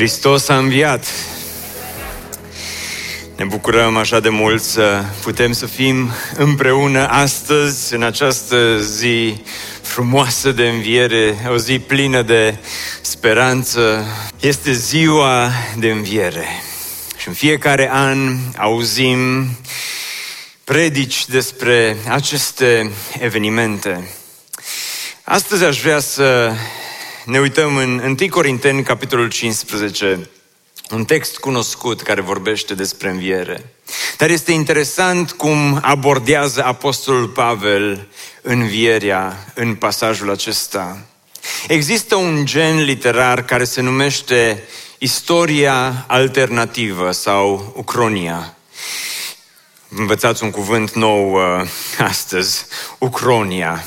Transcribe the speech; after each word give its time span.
Hristos 0.00 0.48
a 0.48 0.56
înviat. 0.56 1.06
Ne 3.36 3.44
bucurăm 3.44 3.96
așa 3.96 4.20
de 4.20 4.28
mult 4.28 4.62
să 4.62 5.04
putem 5.22 5.52
să 5.52 5.66
fim 5.66 6.10
împreună 6.36 7.08
astăzi, 7.08 7.94
în 7.94 8.02
această 8.02 8.78
zi 8.78 9.42
frumoasă 9.82 10.52
de 10.52 10.68
înviere, 10.68 11.36
o 11.48 11.56
zi 11.56 11.78
plină 11.78 12.22
de 12.22 12.56
speranță. 13.00 14.04
Este 14.40 14.72
ziua 14.72 15.50
de 15.76 15.90
înviere. 15.90 16.46
Și 17.16 17.28
în 17.28 17.34
fiecare 17.34 17.90
an 17.92 18.36
auzim 18.56 19.48
predici 20.64 21.26
despre 21.26 21.96
aceste 22.08 22.90
evenimente. 23.18 24.10
Astăzi 25.22 25.64
aș 25.64 25.80
vrea 25.80 26.00
să 26.00 26.52
ne 27.24 27.38
uităm 27.38 27.76
în 27.76 28.16
1 28.20 28.28
Corinteni, 28.30 28.82
capitolul 28.82 29.28
15, 29.28 30.28
un 30.90 31.04
text 31.04 31.38
cunoscut 31.38 32.02
care 32.02 32.20
vorbește 32.20 32.74
despre 32.74 33.08
înviere. 33.08 33.74
Dar 34.16 34.30
este 34.30 34.52
interesant 34.52 35.32
cum 35.32 35.78
abordează 35.82 36.64
Apostolul 36.64 37.28
Pavel 37.28 38.08
învierea 38.42 39.52
în 39.54 39.74
pasajul 39.74 40.30
acesta. 40.30 40.98
Există 41.68 42.14
un 42.14 42.44
gen 42.44 42.82
literar 42.82 43.44
care 43.44 43.64
se 43.64 43.80
numește 43.80 44.62
istoria 44.98 46.04
alternativă 46.08 47.10
sau 47.10 47.72
ucronia. 47.76 48.54
Învățați 49.88 50.42
un 50.42 50.50
cuvânt 50.50 50.92
nou 50.92 51.32
uh, 51.32 51.68
astăzi, 52.10 52.66
ucronia. 52.98 53.84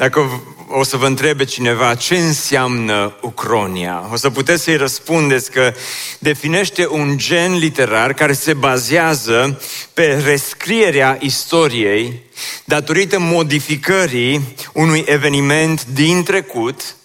Dacă 0.00 0.42
o 0.68 0.82
să 0.82 0.96
vă 0.96 1.06
întrebe 1.06 1.44
cineva 1.44 1.94
ce 1.94 2.16
înseamnă 2.16 3.16
Ucronia, 3.20 4.08
o 4.12 4.16
să 4.16 4.30
puteți 4.30 4.62
să-i 4.62 4.76
răspundeți 4.76 5.50
că 5.50 5.74
definește 6.18 6.86
un 6.86 7.16
gen 7.18 7.56
literar 7.56 8.12
care 8.12 8.32
se 8.32 8.52
bazează 8.52 9.60
pe 9.94 10.22
rescrierea 10.24 11.16
istoriei 11.20 12.20
datorită 12.64 13.18
modificării 13.18 14.54
unui 14.72 15.04
eveniment 15.06 15.84
din 15.84 16.22
trecut, 16.22 16.96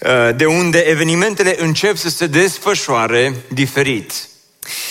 uh, 0.00 0.36
de 0.36 0.44
unde 0.44 0.78
evenimentele 0.78 1.56
încep 1.58 1.96
să 1.96 2.08
se 2.08 2.26
desfășoare 2.26 3.34
diferit. 3.48 4.12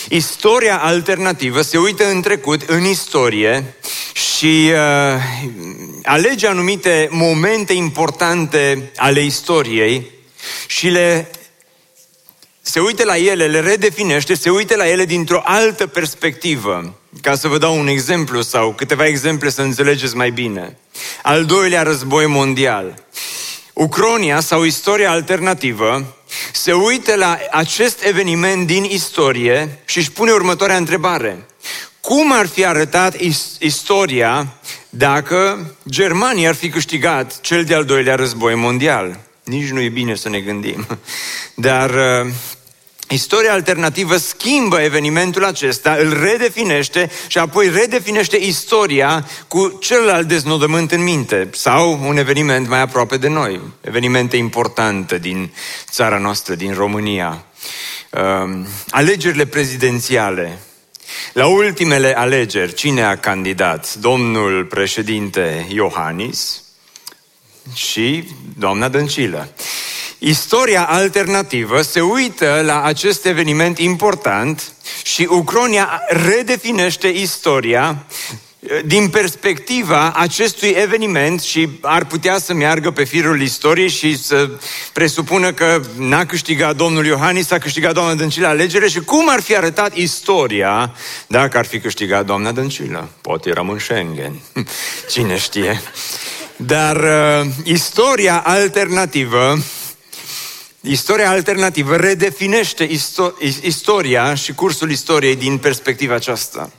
Istoria 0.08 0.78
alternativă 0.78 1.62
se 1.62 1.78
uită 1.78 2.08
în 2.08 2.22
trecut, 2.22 2.62
în 2.62 2.84
istorie 2.84 3.74
și 4.12 4.70
uh, 4.72 5.22
alege 6.02 6.46
anumite 6.46 7.08
momente 7.10 7.72
importante 7.72 8.90
ale 8.96 9.20
istoriei 9.20 10.10
și 10.66 10.88
le 10.88 11.30
se 12.60 12.80
uită 12.80 13.04
la 13.04 13.16
ele, 13.16 13.46
le 13.46 13.60
redefinește, 13.60 14.34
se 14.34 14.50
uită 14.50 14.76
la 14.76 14.88
ele 14.88 15.04
dintr-o 15.04 15.40
altă 15.44 15.86
perspectivă. 15.86 16.98
Ca 17.20 17.34
să 17.34 17.48
vă 17.48 17.58
dau 17.58 17.78
un 17.78 17.86
exemplu 17.86 18.42
sau 18.42 18.72
câteva 18.72 19.06
exemple 19.06 19.50
să 19.50 19.62
înțelegeți 19.62 20.16
mai 20.16 20.30
bine. 20.30 20.78
Al 21.22 21.44
doilea 21.44 21.82
război 21.82 22.26
mondial. 22.26 23.04
Ucronia 23.72 24.40
sau 24.40 24.62
istoria 24.62 25.10
alternativă 25.10 26.16
se 26.52 26.72
uită 26.72 27.14
la 27.14 27.38
acest 27.50 28.04
eveniment 28.04 28.66
din 28.66 28.84
istorie 28.84 29.78
și 29.84 29.98
își 29.98 30.12
pune 30.12 30.30
următoarea 30.30 30.76
întrebare. 30.76 31.46
Cum 32.00 32.32
ar 32.32 32.46
fi 32.46 32.64
arătat 32.64 33.16
istoria 33.58 34.54
dacă 34.88 35.70
Germania 35.88 36.48
ar 36.48 36.54
fi 36.54 36.68
câștigat 36.68 37.40
cel 37.40 37.64
de-al 37.64 37.84
doilea 37.84 38.14
război 38.14 38.54
mondial? 38.54 39.20
Nici 39.44 39.70
nu 39.70 39.80
e 39.80 39.88
bine 39.88 40.14
să 40.14 40.28
ne 40.28 40.40
gândim. 40.40 40.86
Dar 41.54 41.90
uh, 41.90 42.32
Istoria 43.08 43.52
alternativă 43.52 44.16
schimbă 44.16 44.80
evenimentul 44.80 45.44
acesta, 45.44 45.96
îl 46.00 46.20
redefinește 46.22 47.10
și 47.26 47.38
apoi 47.38 47.70
redefinește 47.70 48.36
istoria 48.36 49.28
cu 49.48 49.78
celălalt 49.80 50.28
deznodământ 50.28 50.92
în 50.92 51.02
minte 51.02 51.48
sau 51.52 52.00
un 52.06 52.16
eveniment 52.16 52.68
mai 52.68 52.80
aproape 52.80 53.16
de 53.16 53.28
noi, 53.28 53.60
evenimente 53.80 54.36
importante 54.36 55.18
din 55.18 55.52
țara 55.90 56.18
noastră, 56.18 56.54
din 56.54 56.74
România. 56.74 57.44
Uh, 58.10 58.66
alegerile 58.88 59.46
prezidențiale. 59.46 60.58
La 61.32 61.46
ultimele 61.46 62.16
alegeri, 62.16 62.74
cine 62.74 63.02
a 63.02 63.16
candidat? 63.16 63.94
Domnul 63.94 64.64
președinte 64.64 65.66
Iohannis 65.68 66.62
și 67.74 68.28
doamna 68.58 68.88
Dăncilă. 68.88 69.48
Istoria 70.28 70.84
alternativă 70.84 71.82
se 71.82 72.00
uită 72.00 72.62
la 72.64 72.82
acest 72.82 73.26
eveniment 73.26 73.78
important 73.78 74.72
și 75.02 75.26
Ucronia 75.30 76.02
redefinește 76.08 77.08
istoria 77.08 78.06
eh, 78.60 78.80
din 78.84 79.08
perspectiva 79.08 80.12
acestui 80.12 80.68
eveniment 80.68 81.40
și 81.40 81.68
ar 81.80 82.04
putea 82.04 82.38
să 82.38 82.54
meargă 82.54 82.90
pe 82.90 83.04
firul 83.04 83.42
istoriei 83.42 83.88
și 83.88 84.18
să 84.18 84.50
presupună 84.92 85.52
că 85.52 85.80
n-a 85.96 86.26
câștigat 86.26 86.76
domnul 86.76 87.06
Iohannis, 87.06 87.50
a 87.50 87.58
câștigat 87.58 87.94
doamna 87.94 88.14
Dăncilă 88.14 88.46
alegere 88.46 88.88
și 88.88 89.00
cum 89.00 89.28
ar 89.28 89.40
fi 89.40 89.56
arătat 89.56 89.96
istoria 89.96 90.94
dacă 91.26 91.58
ar 91.58 91.66
fi 91.66 91.80
câștigat 91.80 92.26
doamna 92.26 92.52
Dăncilă. 92.52 93.08
Poate 93.20 93.48
eram 93.48 93.68
în 93.68 93.78
Schengen. 93.78 94.40
Cine 95.12 95.36
știe. 95.36 95.80
Dar 96.56 96.96
uh, 96.96 97.46
istoria 97.64 98.42
alternativă 98.46 99.58
Istoria 100.88 101.30
alternativă 101.30 101.96
redefinește 101.96 102.88
isto- 102.88 103.34
istoria 103.62 104.34
și 104.34 104.54
cursul 104.54 104.90
istoriei 104.90 105.36
din 105.36 105.58
perspectiva 105.58 106.14
aceasta. 106.14 106.70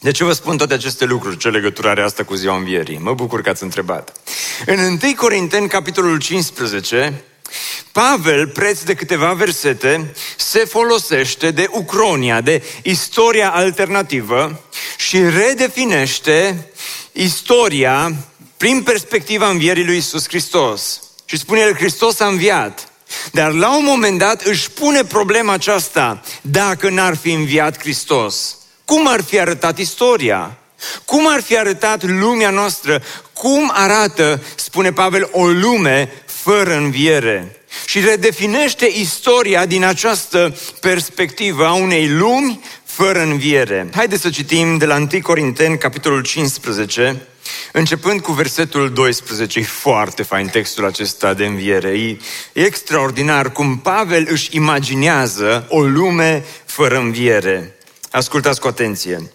De 0.00 0.10
ce 0.10 0.24
vă 0.24 0.32
spun 0.32 0.56
toate 0.56 0.74
aceste 0.74 1.04
lucruri? 1.04 1.36
Ce 1.36 1.48
legătură 1.48 1.88
are 1.88 2.02
asta 2.02 2.24
cu 2.24 2.34
ziua 2.34 2.56
învierii? 2.56 2.98
Mă 2.98 3.14
bucur 3.14 3.40
că 3.42 3.48
ați 3.48 3.62
întrebat. 3.62 4.16
În 4.66 4.78
1 4.78 5.14
Corinteni, 5.16 5.68
capitolul 5.68 6.18
15, 6.18 7.24
Pavel, 7.92 8.48
preț 8.48 8.82
de 8.82 8.94
câteva 8.94 9.32
versete, 9.32 10.12
se 10.36 10.58
folosește 10.58 11.50
de 11.50 11.68
Ucronia, 11.70 12.40
de 12.40 12.62
istoria 12.82 13.50
alternativă 13.50 14.60
și 14.96 15.18
redefinește 15.22 16.66
istoria 17.12 18.14
prin 18.56 18.82
perspectiva 18.82 19.48
învierii 19.48 19.84
lui 19.84 19.96
Isus 19.96 20.28
Hristos. 20.28 21.00
Și 21.24 21.38
spune 21.38 21.60
el, 21.60 21.74
Hristos 21.74 22.20
a 22.20 22.26
înviat. 22.26 22.91
Dar 23.32 23.52
la 23.52 23.76
un 23.76 23.84
moment 23.84 24.18
dat 24.18 24.42
își 24.42 24.70
pune 24.70 25.04
problema 25.04 25.52
aceasta, 25.52 26.22
dacă 26.40 26.90
n-ar 26.90 27.16
fi 27.16 27.32
înviat 27.32 27.78
Hristos, 27.78 28.56
cum 28.84 29.08
ar 29.08 29.22
fi 29.22 29.38
arătat 29.38 29.78
istoria? 29.78 30.56
Cum 31.04 31.28
ar 31.28 31.42
fi 31.42 31.58
arătat 31.58 32.04
lumea 32.04 32.50
noastră? 32.50 33.02
Cum 33.32 33.70
arată, 33.74 34.42
spune 34.54 34.92
Pavel, 34.92 35.28
o 35.32 35.46
lume 35.46 36.12
fără 36.26 36.76
înviere? 36.76 37.56
Și 37.86 38.00
redefinește 38.00 38.86
istoria 38.86 39.66
din 39.66 39.84
această 39.84 40.56
perspectivă 40.80 41.66
a 41.66 41.72
unei 41.72 42.08
lumi 42.08 42.60
fără 42.84 43.22
înviere. 43.22 43.88
Haideți 43.94 44.22
să 44.22 44.30
citim 44.30 44.76
de 44.76 44.86
la 44.86 44.94
1 44.94 45.08
Corinteni, 45.22 45.78
capitolul 45.78 46.22
15, 46.22 47.26
Începând 47.72 48.20
cu 48.20 48.32
versetul 48.32 48.92
12, 48.92 49.58
e 49.58 49.62
foarte 49.62 50.22
fain 50.22 50.46
textul 50.46 50.84
acesta 50.84 51.34
de 51.34 51.44
înviere. 51.44 51.88
E, 51.88 52.18
e 52.52 52.64
extraordinar 52.64 53.52
cum 53.52 53.78
Pavel 53.78 54.26
își 54.30 54.56
imaginează 54.56 55.66
o 55.68 55.80
lume 55.80 56.44
fără 56.64 56.98
înviere. 56.98 57.76
Ascultați 58.10 58.60
cu 58.60 58.66
atenție. 58.66 59.32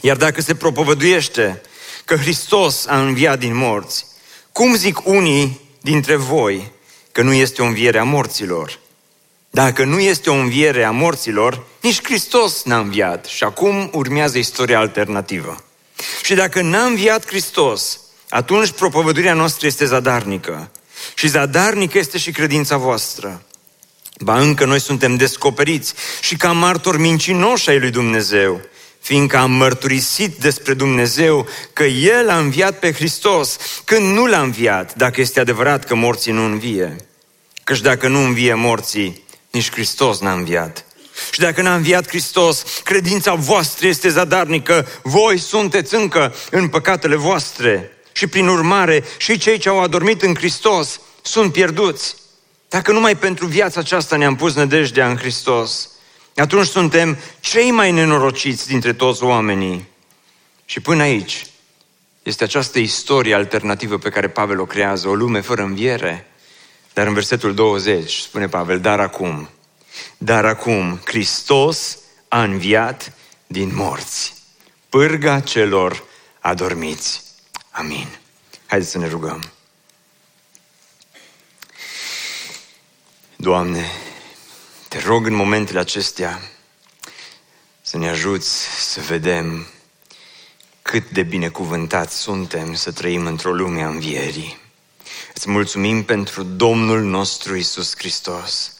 Iar 0.00 0.16
dacă 0.16 0.40
se 0.40 0.54
propovăduiește 0.54 1.60
că 2.04 2.16
Hristos 2.16 2.86
a 2.86 3.00
înviat 3.00 3.38
din 3.38 3.56
morți, 3.56 4.06
cum 4.52 4.74
zic 4.74 5.06
unii 5.06 5.60
dintre 5.80 6.16
voi 6.16 6.72
că 7.12 7.22
nu 7.22 7.32
este 7.32 7.62
o 7.62 7.64
înviere 7.64 7.98
a 7.98 8.04
morților? 8.04 8.78
Dacă 9.50 9.84
nu 9.84 10.00
este 10.00 10.30
o 10.30 10.34
înviere 10.34 10.84
a 10.84 10.90
morților, 10.90 11.66
nici 11.80 12.02
Hristos 12.02 12.62
n-a 12.64 12.78
înviat 12.78 13.24
și 13.24 13.44
acum 13.44 13.90
urmează 13.92 14.38
istoria 14.38 14.78
alternativă. 14.78 15.64
Și 16.22 16.34
dacă 16.34 16.62
n-a 16.62 16.84
înviat 16.84 17.26
Hristos, 17.26 18.00
atunci 18.28 18.70
propovăduirea 18.70 19.34
noastră 19.34 19.66
este 19.66 19.84
zadarnică. 19.84 20.70
Și 21.14 21.28
zadarnică 21.28 21.98
este 21.98 22.18
și 22.18 22.30
credința 22.30 22.76
voastră. 22.76 23.42
Ba 24.18 24.38
încă 24.38 24.64
noi 24.64 24.80
suntem 24.80 25.16
descoperiți 25.16 25.94
și 26.20 26.36
ca 26.36 26.52
martori 26.52 26.98
mincinoși 26.98 27.70
ai 27.70 27.78
lui 27.78 27.90
Dumnezeu, 27.90 28.60
fiindcă 29.00 29.36
am 29.36 29.50
mărturisit 29.50 30.36
despre 30.36 30.74
Dumnezeu 30.74 31.46
că 31.72 31.84
El 31.84 32.30
a 32.30 32.38
înviat 32.38 32.78
pe 32.78 32.92
Hristos 32.92 33.56
când 33.84 34.14
nu 34.14 34.26
l-a 34.26 34.40
înviat, 34.40 34.94
dacă 34.94 35.20
este 35.20 35.40
adevărat 35.40 35.84
că 35.84 35.94
morții 35.94 36.32
nu 36.32 36.44
învie. 36.44 36.96
Căci 37.64 37.80
dacă 37.80 38.08
nu 38.08 38.24
învie 38.24 38.54
morții, 38.54 39.24
nici 39.50 39.70
Hristos 39.70 40.20
n-a 40.20 40.32
înviat. 40.32 40.84
Și 41.30 41.40
dacă 41.40 41.62
n-a 41.62 41.74
înviat 41.74 42.08
Hristos, 42.08 42.64
credința 42.84 43.34
voastră 43.34 43.86
este 43.86 44.08
zadarnică, 44.08 44.86
voi 45.02 45.38
sunteți 45.38 45.94
încă 45.94 46.34
în 46.50 46.68
păcatele 46.68 47.16
voastre. 47.16 47.90
Și 48.12 48.26
prin 48.26 48.48
urmare, 48.48 49.04
și 49.18 49.38
cei 49.38 49.58
ce 49.58 49.68
au 49.68 49.80
adormit 49.80 50.22
în 50.22 50.34
Hristos 50.34 51.00
sunt 51.22 51.52
pierduți. 51.52 52.14
Dacă 52.68 52.92
numai 52.92 53.16
pentru 53.16 53.46
viața 53.46 53.80
aceasta 53.80 54.16
ne-am 54.16 54.36
pus 54.36 54.54
nădejdea 54.54 55.08
în 55.08 55.16
Hristos, 55.16 55.88
atunci 56.36 56.66
suntem 56.66 57.18
cei 57.40 57.70
mai 57.70 57.92
nenorociți 57.92 58.66
dintre 58.66 58.92
toți 58.92 59.22
oamenii. 59.22 59.88
Și 60.64 60.80
până 60.80 61.02
aici 61.02 61.46
este 62.22 62.44
această 62.44 62.78
istorie 62.78 63.34
alternativă 63.34 63.98
pe 63.98 64.08
care 64.08 64.28
Pavel 64.28 64.60
o 64.60 64.64
creează, 64.64 65.08
o 65.08 65.14
lume 65.14 65.40
fără 65.40 65.62
înviere. 65.62 66.26
Dar 66.92 67.06
în 67.06 67.14
versetul 67.14 67.54
20 67.54 68.12
spune 68.12 68.48
Pavel, 68.48 68.80
dar 68.80 69.00
acum, 69.00 69.48
dar 70.18 70.44
acum 70.44 71.00
Hristos 71.04 71.98
a 72.28 72.42
înviat 72.42 73.12
din 73.46 73.74
morți, 73.74 74.34
pârga 74.88 75.40
celor 75.40 76.04
adormiți. 76.40 77.22
Amin. 77.70 78.18
Haideți 78.66 78.90
să 78.90 78.98
ne 78.98 79.08
rugăm. 79.08 79.50
Doamne, 83.36 83.90
te 84.88 84.98
rog 84.98 85.26
în 85.26 85.34
momentele 85.34 85.78
acestea 85.78 86.40
să 87.80 87.96
ne 87.96 88.08
ajuți 88.08 88.48
să 88.92 89.00
vedem 89.00 89.66
cât 90.82 91.10
de 91.10 91.22
binecuvântați 91.22 92.16
suntem 92.16 92.74
să 92.74 92.92
trăim 92.92 93.26
într-o 93.26 93.52
lume 93.52 93.82
a 93.82 93.88
învierii. 93.88 94.58
Îți 95.34 95.50
mulțumim 95.50 96.04
pentru 96.04 96.42
Domnul 96.42 97.02
nostru 97.02 97.56
Isus 97.56 97.96
Hristos. 97.96 98.79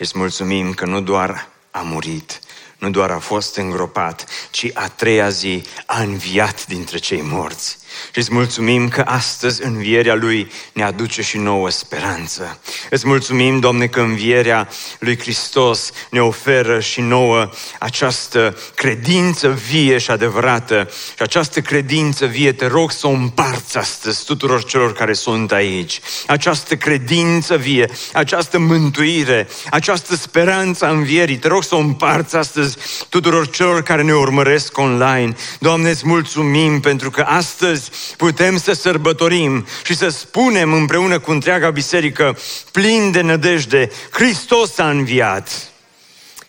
Îți 0.00 0.18
mulțumim 0.18 0.72
că 0.72 0.86
nu 0.86 1.00
doar 1.00 1.48
a 1.70 1.80
murit, 1.80 2.40
nu 2.78 2.90
doar 2.90 3.10
a 3.10 3.18
fost 3.18 3.56
îngropat, 3.56 4.26
ci 4.50 4.70
a 4.74 4.88
treia 4.88 5.28
zi 5.28 5.62
a 5.86 6.02
înviat 6.02 6.66
dintre 6.66 6.98
cei 6.98 7.20
morți. 7.20 7.78
Și 8.12 8.18
îți 8.18 8.32
mulțumim 8.32 8.88
că 8.88 9.02
astăzi 9.06 9.62
învierea 9.64 10.14
Lui 10.14 10.50
ne 10.72 10.82
aduce 10.82 11.22
și 11.22 11.38
nouă 11.38 11.70
speranță. 11.70 12.60
Îți 12.90 13.06
mulțumim, 13.06 13.58
Doamne, 13.58 13.86
că 13.86 14.00
învierea 14.00 14.68
Lui 14.98 15.18
Hristos 15.18 15.90
ne 16.10 16.22
oferă 16.22 16.80
și 16.80 17.00
nouă 17.00 17.50
această 17.78 18.56
credință 18.74 19.48
vie 19.48 19.98
și 19.98 20.10
adevărată. 20.10 20.88
Și 21.16 21.22
această 21.22 21.60
credință 21.60 22.26
vie 22.26 22.52
te 22.52 22.66
rog 22.66 22.90
să 22.90 23.06
o 23.06 23.10
împarți 23.10 23.76
astăzi 23.76 24.24
tuturor 24.24 24.64
celor 24.64 24.92
care 24.92 25.12
sunt 25.12 25.52
aici. 25.52 26.00
Această 26.26 26.76
credință 26.76 27.56
vie, 27.56 27.90
această 28.12 28.58
mântuire, 28.58 29.48
această 29.70 30.14
speranță 30.16 30.84
a 30.84 30.90
învierii, 30.90 31.38
te 31.38 31.48
rog 31.48 31.62
să 31.62 31.74
o 31.74 31.78
împarți 31.78 32.36
astăzi 32.36 32.76
tuturor 33.08 33.50
celor 33.50 33.82
care 33.82 34.02
ne 34.02 34.14
urmăresc 34.14 34.78
online. 34.78 35.36
Doamne, 35.58 35.90
îți 35.90 36.06
mulțumim 36.06 36.80
pentru 36.80 37.10
că 37.10 37.20
astăzi 37.20 37.79
putem 38.16 38.58
să 38.58 38.72
sărbătorim 38.72 39.66
și 39.84 39.96
să 39.96 40.08
spunem 40.08 40.72
împreună 40.72 41.18
cu 41.18 41.30
întreaga 41.30 41.70
biserică, 41.70 42.38
plin 42.72 43.10
de 43.10 43.20
nădejde, 43.20 43.90
Hristos 44.10 44.78
a 44.78 44.90
înviat. 44.90 45.70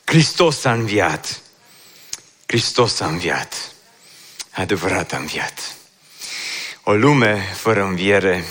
Hristos 0.03 0.65
a 0.65 0.71
înviat. 0.71 1.41
Hristos 2.45 2.99
a 2.99 3.05
înviat. 3.05 3.71
Adevărat 4.51 5.13
a 5.13 5.17
înviat. 5.17 5.75
O 6.83 6.93
lume 6.93 7.53
fără 7.55 7.83
înviere. 7.83 8.45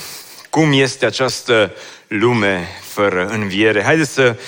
Cum 0.51 0.73
este 0.73 1.07
această 1.07 1.73
lume 2.07 2.69
fără 2.83 3.27
înviere? 3.27 3.83
Haideți 3.83 4.13
să 4.13 4.39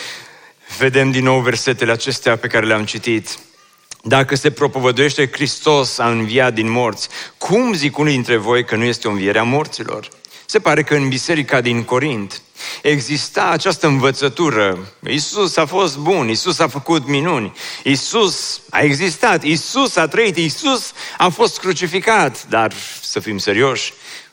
vedem 0.79 1.11
din 1.11 1.25
nou 1.25 1.41
versetele 1.41 1.93
acestea 1.93 2.37
pe 2.37 2.47
care 2.47 2.67
le-am 2.67 2.85
citit. 2.85 3.39
Dacă 4.05 4.35
se 4.35 4.51
propovăduiește 4.51 5.31
Hristos 5.33 5.99
a 5.99 6.11
înviat 6.11 6.55
din 6.55 6.71
morți, 6.71 7.09
cum 7.39 7.75
zic 7.75 7.99
unii 7.99 8.13
dintre 8.13 8.37
voi 8.37 8.65
că 8.65 8.77
nu 8.77 8.85
este 8.85 9.09
o 9.09 9.11
înviere 9.11 9.39
a 9.39 9.43
morților? 9.43 10.09
Se 10.47 10.59
pare 10.59 10.83
că 10.83 10.95
în 10.95 11.09
biserica 11.09 11.61
din 11.61 11.83
Corint 11.83 12.43
exista 12.83 13.49
această 13.49 13.87
învățătură. 13.87 14.93
Isus 15.09 15.57
a 15.57 15.67
fost 15.67 15.97
bun, 15.97 16.29
Isus 16.29 16.59
a 16.59 16.69
făcut 16.69 17.07
minuni, 17.07 17.53
Isus 17.85 18.61
a 18.71 18.81
existat, 18.81 19.43
Isus 19.43 19.97
a 19.97 20.09
trăit, 20.09 20.37
Isus 20.37 20.93
a 21.19 21.29
fost 21.29 21.59
crucificat. 21.59 22.47
Dar 22.49 22.73
să 23.03 23.21
fim 23.21 23.39
serioși, 23.39 23.93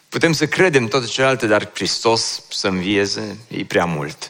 putem 0.09 0.33
să 0.33 0.47
credem 0.47 0.87
toate 0.87 1.05
celelalte, 1.05 1.47
dar 1.47 1.71
Hristos 1.73 2.43
să 2.49 2.67
învieze 2.67 3.37
e 3.47 3.63
prea 3.63 3.85
mult. 3.85 4.29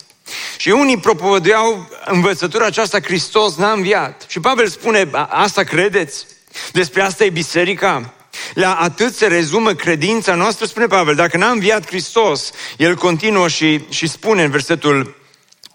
Și 0.60 0.70
unii 0.70 0.98
propovăduiau 0.98 1.90
învățătura 2.06 2.66
aceasta, 2.66 3.00
Hristos 3.02 3.56
n-a 3.56 3.72
înviat. 3.72 4.26
Și 4.28 4.40
Pavel 4.40 4.68
spune, 4.68 5.10
asta 5.30 5.64
credeți? 5.64 6.26
Despre 6.72 7.02
asta 7.02 7.24
e 7.24 7.30
biserica? 7.30 8.14
La 8.54 8.76
atât 8.76 9.16
se 9.16 9.28
rezumă 9.28 9.74
credința 9.74 10.36
noastră, 10.36 10.66
spune 10.66 10.86
Pavel, 10.86 11.16
dacă 11.16 11.38
n-a 11.38 11.50
înviat 11.50 11.86
Hristos, 11.86 12.52
el 12.78 12.96
continuă 12.96 13.48
și, 13.48 13.82
și 13.90 14.08
spune 14.08 14.44
în 14.44 14.52
versetul 14.52 15.16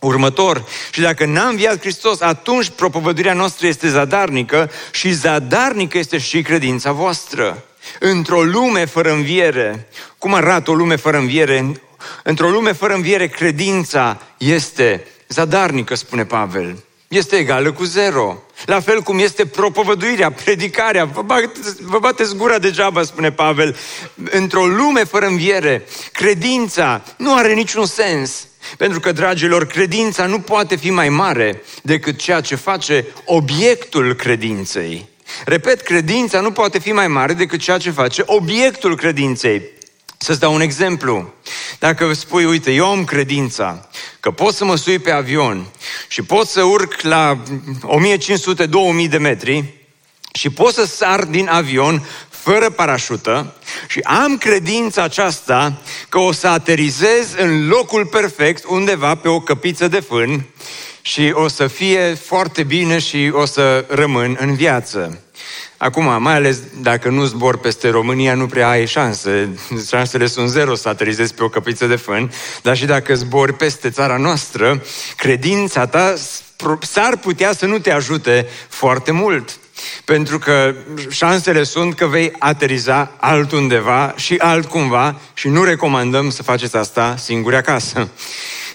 următor, 0.01 0.65
și 0.91 1.01
dacă 1.01 1.25
n-a 1.25 1.49
înviat 1.49 1.81
Hristos, 1.81 2.21
atunci 2.21 2.71
propovăduirea 2.71 3.35
noastră 3.35 3.67
este 3.67 3.89
zadarnică 3.89 4.71
și 4.91 5.13
zadarnică 5.13 5.99
este 5.99 6.19
și 6.19 6.43
credința 6.43 6.93
voastră. 6.93 7.65
Într-o 8.01 8.43
lume 8.43 8.85
fără 8.85 9.13
înviere, 9.13 9.89
cum 10.19 10.35
arată 10.35 10.71
o 10.71 10.75
lume 10.75 10.97
fără 10.97 11.17
înviere? 11.17 11.81
Într-o 12.23 12.49
lume 12.49 12.73
fără 12.73 12.95
înviere, 12.95 13.29
credința 13.29 14.21
este 14.39 15.07
zadarnică, 15.29 15.95
spune 15.95 16.25
Pavel. 16.25 16.85
Este 17.09 17.37
egală 17.37 17.73
cu 17.73 17.85
zero. 17.85 18.43
La 18.65 18.81
fel 18.81 19.01
cum 19.01 19.19
este 19.19 19.47
propovăduirea, 19.47 20.33
predicarea. 20.33 21.05
Vă, 21.05 21.23
bate, 21.23 21.51
vă 21.81 21.99
bateți 21.99 22.37
gura 22.37 22.59
degeaba, 22.59 23.03
spune 23.03 23.33
Pavel. 23.33 23.77
Într-o 24.31 24.67
lume 24.67 25.05
fără 25.05 25.27
înviere, 25.27 25.87
credința 26.13 27.03
nu 27.17 27.35
are 27.35 27.55
niciun 27.55 27.87
sens. 27.87 28.47
Pentru 28.77 29.01
că, 29.01 29.13
dragilor, 29.13 29.67
credința 29.67 30.27
nu 30.27 30.41
poate 30.41 30.77
fi 30.77 30.91
mai 30.91 31.09
mare 31.09 31.63
decât 31.83 32.19
ceea 32.19 32.41
ce 32.41 32.55
face 32.55 33.07
obiectul 33.25 34.15
credinței. 34.15 35.09
Repet, 35.45 35.81
credința 35.81 36.41
nu 36.41 36.51
poate 36.51 36.79
fi 36.79 36.93
mai 36.93 37.09
mare 37.09 37.33
decât 37.33 37.61
ceea 37.61 37.79
ce 37.79 37.91
face 37.91 38.23
obiectul 38.27 38.97
credinței. 38.97 39.63
Să-ți 40.19 40.41
dau 40.41 40.55
un 40.55 40.61
exemplu. 40.61 41.33
Dacă 41.85 42.13
spui, 42.13 42.45
uite, 42.45 42.73
eu 42.73 42.87
am 42.91 43.05
credința 43.05 43.89
că 44.21 44.31
pot 44.31 44.55
să 44.55 44.65
mă 44.65 44.77
sui 44.77 44.99
pe 44.99 45.11
avion 45.11 45.67
și 46.09 46.23
pot 46.23 46.49
să 46.49 46.63
urc 46.63 47.01
la 47.01 47.43
1500-2000 49.05 49.09
de 49.09 49.19
metri 49.19 49.65
și 50.33 50.51
pot 50.51 50.75
să 50.75 50.87
sar 50.87 51.25
din 51.25 51.49
avion 51.49 52.07
fără 52.29 52.71
parașută 52.71 53.55
și 53.89 54.01
am 54.01 54.37
credința 54.37 55.03
aceasta 55.03 55.81
că 56.09 56.19
o 56.19 56.33
să 56.33 56.47
aterizez 56.47 57.35
în 57.37 57.69
locul 57.69 58.07
perfect 58.07 58.65
undeva 58.69 59.15
pe 59.15 59.29
o 59.29 59.41
căpiță 59.41 59.89
de 59.89 60.01
fân 60.01 60.47
și 61.03 61.31
o 61.35 61.49
să 61.49 61.67
fie 61.67 62.15
foarte 62.15 62.63
bine 62.63 62.99
și 62.99 63.31
o 63.33 63.45
să 63.45 63.85
rămân 63.89 64.37
în 64.41 64.55
viață. 64.55 65.24
Acum, 65.85 66.23
mai 66.23 66.35
ales 66.35 66.59
dacă 66.81 67.09
nu 67.09 67.25
zbor 67.25 67.59
peste 67.59 67.89
România, 67.89 68.35
nu 68.35 68.47
prea 68.47 68.69
ai 68.69 68.87
șanse. 68.87 69.49
Șansele 69.87 70.27
sunt 70.27 70.49
zero 70.49 70.75
să 70.75 70.89
aterizezi 70.89 71.35
pe 71.35 71.43
o 71.43 71.49
căpiță 71.49 71.87
de 71.87 71.97
fân, 71.97 72.33
dar 72.63 72.77
și 72.77 72.85
dacă 72.85 73.15
zbori 73.15 73.53
peste 73.53 73.91
țara 73.91 74.17
noastră, 74.17 74.83
credința 75.17 75.87
ta 75.87 76.15
s-ar 76.81 77.17
putea 77.17 77.53
să 77.53 77.67
nu 77.67 77.79
te 77.79 77.91
ajute 77.91 78.49
foarte 78.69 79.11
mult. 79.11 79.59
Pentru 80.05 80.39
că 80.39 80.75
șansele 81.09 81.63
sunt 81.63 81.95
că 81.95 82.07
vei 82.07 82.33
ateriza 82.39 83.11
altundeva 83.21 84.15
și 84.17 84.35
altcumva 84.39 85.21
și 85.35 85.49
nu 85.49 85.65
recomandăm 85.65 86.31
să 86.31 86.43
faceți 86.43 86.77
asta 86.77 87.17
singuri 87.19 87.57
acasă. 87.57 88.09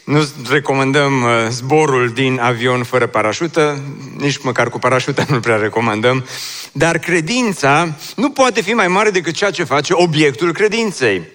Nu 0.09 0.27
recomandăm 0.49 1.23
uh, 1.23 1.29
zborul 1.49 2.09
din 2.09 2.39
avion 2.39 2.83
fără 2.83 3.07
parașută, 3.07 3.83
nici 4.17 4.37
măcar 4.37 4.69
cu 4.69 4.79
parașută 4.79 5.25
nu 5.29 5.39
prea 5.39 5.55
recomandăm, 5.55 6.25
dar 6.71 6.97
credința 6.97 7.93
nu 8.15 8.29
poate 8.29 8.61
fi 8.61 8.73
mai 8.73 8.87
mare 8.87 9.09
decât 9.09 9.33
ceea 9.33 9.51
ce 9.51 9.63
face 9.63 9.93
obiectul 9.93 10.53
credinței. 10.53 11.27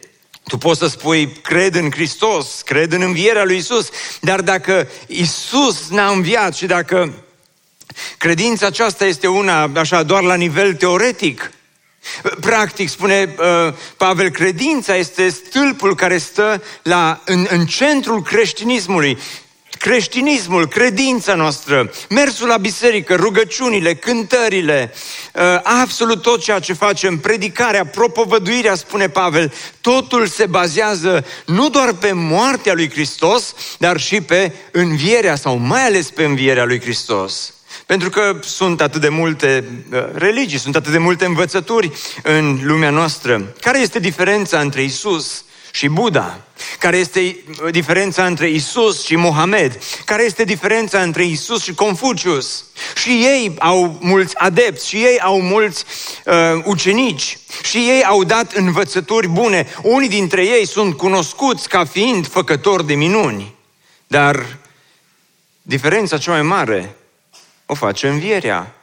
Tu 0.49 0.59
poți 0.59 0.79
să 0.79 0.87
spui, 0.87 1.33
cred 1.43 1.75
în 1.75 1.91
Hristos, 1.91 2.63
cred 2.63 2.93
în 2.93 3.03
învierea 3.03 3.45
lui 3.45 3.57
Isus, 3.57 3.89
dar 4.21 4.41
dacă 4.41 4.89
Isus 5.07 5.89
n-a 5.89 6.09
înviat 6.09 6.55
și 6.55 6.67
dacă 6.67 7.13
credința 8.19 8.67
aceasta 8.67 9.05
este 9.05 9.27
una 9.27 9.71
așa 9.75 10.03
doar 10.03 10.23
la 10.23 10.35
nivel 10.35 10.75
teoretic, 10.75 11.51
Practic, 12.41 12.89
spune 12.89 13.35
uh, 13.39 13.75
Pavel, 13.97 14.31
credința 14.31 14.97
este 14.97 15.29
stâlpul 15.29 15.95
care 15.95 16.19
stă 16.19 16.63
la, 16.83 17.21
în, 17.25 17.47
în 17.51 17.67
centrul 17.67 18.23
creștinismului. 18.23 19.19
creștinismul, 19.79 20.69
credința 20.69 21.35
noastră, 21.35 21.91
mersul 22.09 22.49
la 22.49 22.57
biserică, 22.57 23.15
rugăciunile, 23.15 23.95
cântările, 23.95 24.93
uh, 25.35 25.43
absolut 25.63 26.23
tot 26.23 26.43
ceea 26.43 26.59
ce 26.59 26.73
facem, 26.73 27.19
predicarea, 27.19 27.87
propovăduirea, 27.87 28.75
spune 28.75 29.09
Pavel, 29.09 29.53
totul 29.81 30.27
se 30.27 30.47
bazează 30.47 31.27
nu 31.47 31.69
doar 31.69 31.93
pe 31.93 32.13
moartea 32.13 32.75
lui 32.75 32.91
Hristos, 32.91 33.55
dar 33.79 34.01
și 34.01 34.21
pe 34.21 34.53
învierea 34.71 35.37
sau 35.37 35.57
mai 35.57 35.87
ales 35.87 36.11
pe 36.11 36.25
învierea 36.25 36.65
lui 36.65 36.81
Hristos. 36.81 37.55
Pentru 37.87 38.11
că 38.11 38.39
sunt 38.43 38.81
atât 38.81 39.01
de 39.01 39.09
multe 39.09 39.65
uh, 39.93 40.05
religii, 40.15 40.59
sunt 40.59 40.77
atât 40.77 40.93
de 40.93 40.99
multe 40.99 41.25
învățături 41.25 41.93
în 42.23 42.61
lumea 42.63 42.91
noastră. 42.91 43.55
Care 43.61 43.79
este 43.79 43.99
diferența 43.99 44.61
între 44.61 44.83
Isus 44.83 45.45
și 45.71 45.89
Buddha? 45.89 46.41
Care 46.79 46.97
este 46.97 47.21
uh, 47.21 47.71
diferența 47.71 48.27
între 48.27 48.49
Isus 48.49 49.05
și 49.05 49.17
Mohamed? 49.17 49.79
Care 50.05 50.25
este 50.25 50.45
diferența 50.45 51.01
între 51.01 51.25
Isus 51.25 51.63
și 51.63 51.75
Confucius? 51.75 52.65
Și 52.97 53.11
ei 53.11 53.55
au 53.59 53.99
mulți 54.01 54.39
adepți, 54.39 54.89
și 54.89 54.97
ei 54.97 55.21
au 55.21 55.41
mulți 55.41 55.85
uh, 56.25 56.35
ucenici, 56.65 57.39
și 57.63 57.77
ei 57.77 58.05
au 58.05 58.25
dat 58.25 58.53
învățături 58.53 59.29
bune. 59.29 59.67
Unii 59.83 60.09
dintre 60.09 60.45
ei 60.45 60.67
sunt 60.67 60.97
cunoscuți 60.97 61.69
ca 61.69 61.85
fiind 61.85 62.27
făcători 62.27 62.87
de 62.87 62.95
minuni. 62.95 63.55
Dar 64.07 64.59
diferența 65.63 66.19
cea 66.19 66.31
mai 66.31 66.43
mare 66.43 66.97
o 67.67 67.75
face 67.75 68.09
învierea. 68.09 68.75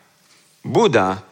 Buddha, 0.61 1.23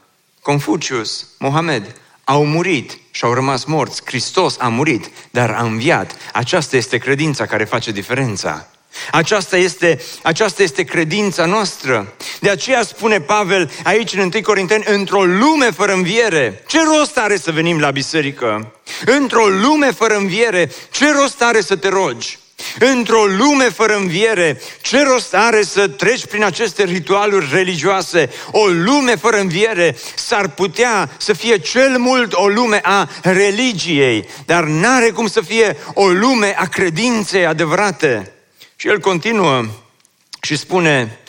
Confucius, 0.42 1.28
Mohamed 1.38 1.96
au 2.24 2.46
murit 2.46 2.98
și 3.12 3.24
au 3.24 3.34
rămas 3.34 3.64
morți. 3.64 4.02
Hristos 4.06 4.56
a 4.60 4.68
murit, 4.68 5.10
dar 5.32 5.50
a 5.50 5.64
înviat. 5.64 6.16
Aceasta 6.34 6.78
este 6.78 6.98
credința 6.98 7.46
care 7.46 7.64
face 7.64 7.92
diferența. 7.92 8.68
Aceasta 9.12 9.58
este, 9.58 10.02
aceasta 10.24 10.64
este 10.64 10.84
credința 10.84 11.46
noastră. 11.46 12.14
De 12.40 12.50
aceea 12.50 12.84
spune 12.84 13.22
Pavel 13.22 13.72
aici 13.84 14.14
în 14.14 14.20
1 14.34 14.42
Corinteni, 14.42 14.84
într-o 14.88 15.24
lume 15.24 15.72
fără 15.72 15.94
înviere, 15.94 16.64
ce 16.68 16.84
rost 16.84 17.18
are 17.18 17.38
să 17.38 17.52
venim 17.52 17.80
la 17.80 17.92
biserică? 17.92 18.74
Într-o 19.06 19.48
lume 19.48 19.92
fără 19.92 20.16
înviere, 20.16 20.72
ce 20.92 21.12
rost 21.12 21.42
are 21.42 21.62
să 21.62 21.76
te 21.76 21.88
rogi? 21.88 22.40
Într-o 22.80 23.26
lume 23.26 23.70
fără 23.70 23.96
înviere, 23.96 24.62
ce 24.82 25.04
rost 25.04 25.34
are 25.34 25.64
să 25.64 25.88
treci 25.88 26.26
prin 26.26 26.44
aceste 26.44 26.84
ritualuri 26.84 27.50
religioase? 27.52 28.30
O 28.52 28.68
lume 28.68 29.16
fără 29.16 29.40
înviere 29.40 29.98
s-ar 30.16 30.48
putea 30.48 31.10
să 31.18 31.34
fie 31.34 31.58
cel 31.58 31.98
mult 31.98 32.34
o 32.34 32.48
lume 32.48 32.80
a 32.84 33.10
religiei, 33.22 34.28
dar 34.46 34.64
n-are 34.64 35.10
cum 35.10 35.28
să 35.28 35.42
fie 35.42 35.78
o 35.94 36.08
lume 36.08 36.56
a 36.58 36.66
credinței 36.66 37.46
adevărate. 37.46 38.34
Și 38.76 38.88
el 38.88 39.00
continuă 39.00 39.66
și 40.42 40.58
spune 40.58 41.20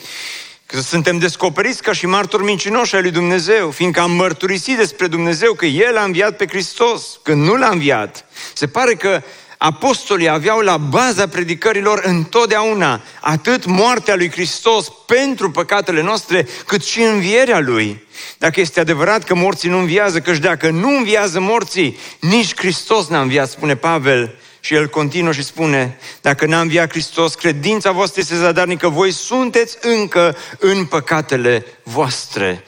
că 0.65 0.79
suntem 0.79 1.17
descoperiți 1.17 1.81
ca 1.81 1.93
și 1.93 2.05
martori 2.05 2.43
mincinoși 2.43 2.95
ai 2.95 3.01
lui 3.01 3.11
Dumnezeu, 3.11 3.69
fiindcă 3.69 3.99
am 3.99 4.11
mărturisit 4.11 4.77
despre 4.77 5.07
Dumnezeu 5.07 5.53
că 5.53 5.65
El 5.65 5.97
a 5.97 6.03
înviat 6.03 6.35
pe 6.37 6.47
Hristos, 6.47 7.19
că 7.23 7.33
nu 7.33 7.55
l-a 7.55 7.69
înviat. 7.69 8.25
Se 8.53 8.67
pare 8.67 8.93
că 8.93 9.21
apostolii 9.63 10.29
aveau 10.29 10.59
la 10.59 10.77
baza 10.77 11.27
predicărilor 11.27 12.01
întotdeauna 12.05 13.01
atât 13.19 13.65
moartea 13.65 14.15
lui 14.15 14.31
Hristos 14.31 14.91
pentru 15.05 15.51
păcatele 15.51 16.01
noastre, 16.01 16.47
cât 16.65 16.83
și 16.83 17.01
învierea 17.01 17.59
lui. 17.59 18.07
Dacă 18.37 18.59
este 18.59 18.79
adevărat 18.79 19.23
că 19.23 19.35
morții 19.35 19.69
nu 19.69 19.77
înviază, 19.77 20.19
căci 20.19 20.37
dacă 20.37 20.69
nu 20.69 20.89
înviază 20.95 21.39
morții, 21.39 21.97
nici 22.19 22.55
Hristos 22.55 23.07
n-a 23.07 23.21
înviat, 23.21 23.49
spune 23.49 23.75
Pavel. 23.75 24.35
Și 24.59 24.73
el 24.73 24.87
continuă 24.87 25.31
și 25.31 25.43
spune, 25.43 25.97
dacă 26.21 26.45
n-a 26.45 26.59
înviat 26.59 26.89
Hristos, 26.89 27.33
credința 27.33 27.91
voastră 27.91 28.21
este 28.21 28.35
zadarnică, 28.35 28.89
voi 28.89 29.11
sunteți 29.11 29.77
încă 29.81 30.37
în 30.59 30.85
păcatele 30.85 31.65
voastre. 31.83 32.63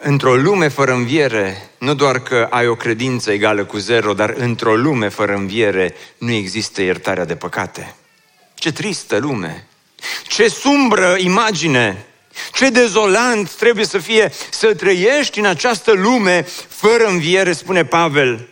Într-o 0.00 0.34
lume 0.34 0.68
fără 0.68 0.92
înviere, 0.92 1.70
nu 1.78 1.94
doar 1.94 2.20
că 2.20 2.46
ai 2.50 2.66
o 2.66 2.74
credință 2.74 3.32
egală 3.32 3.64
cu 3.64 3.78
zero, 3.78 4.12
dar 4.12 4.34
într-o 4.36 4.76
lume 4.76 5.08
fără 5.08 5.34
înviere 5.34 5.94
nu 6.18 6.32
există 6.32 6.82
iertarea 6.82 7.24
de 7.24 7.36
păcate. 7.36 7.94
Ce 8.54 8.72
tristă 8.72 9.16
lume! 9.16 9.66
Ce 10.26 10.48
sumbră 10.48 11.16
imagine! 11.18 12.06
Ce 12.52 12.68
dezolant 12.68 13.50
trebuie 13.50 13.84
să 13.84 13.98
fie 13.98 14.32
să 14.50 14.74
trăiești 14.74 15.38
în 15.38 15.44
această 15.44 15.92
lume 15.92 16.46
fără 16.68 17.06
înviere, 17.06 17.52
spune 17.52 17.84
Pavel. 17.84 18.48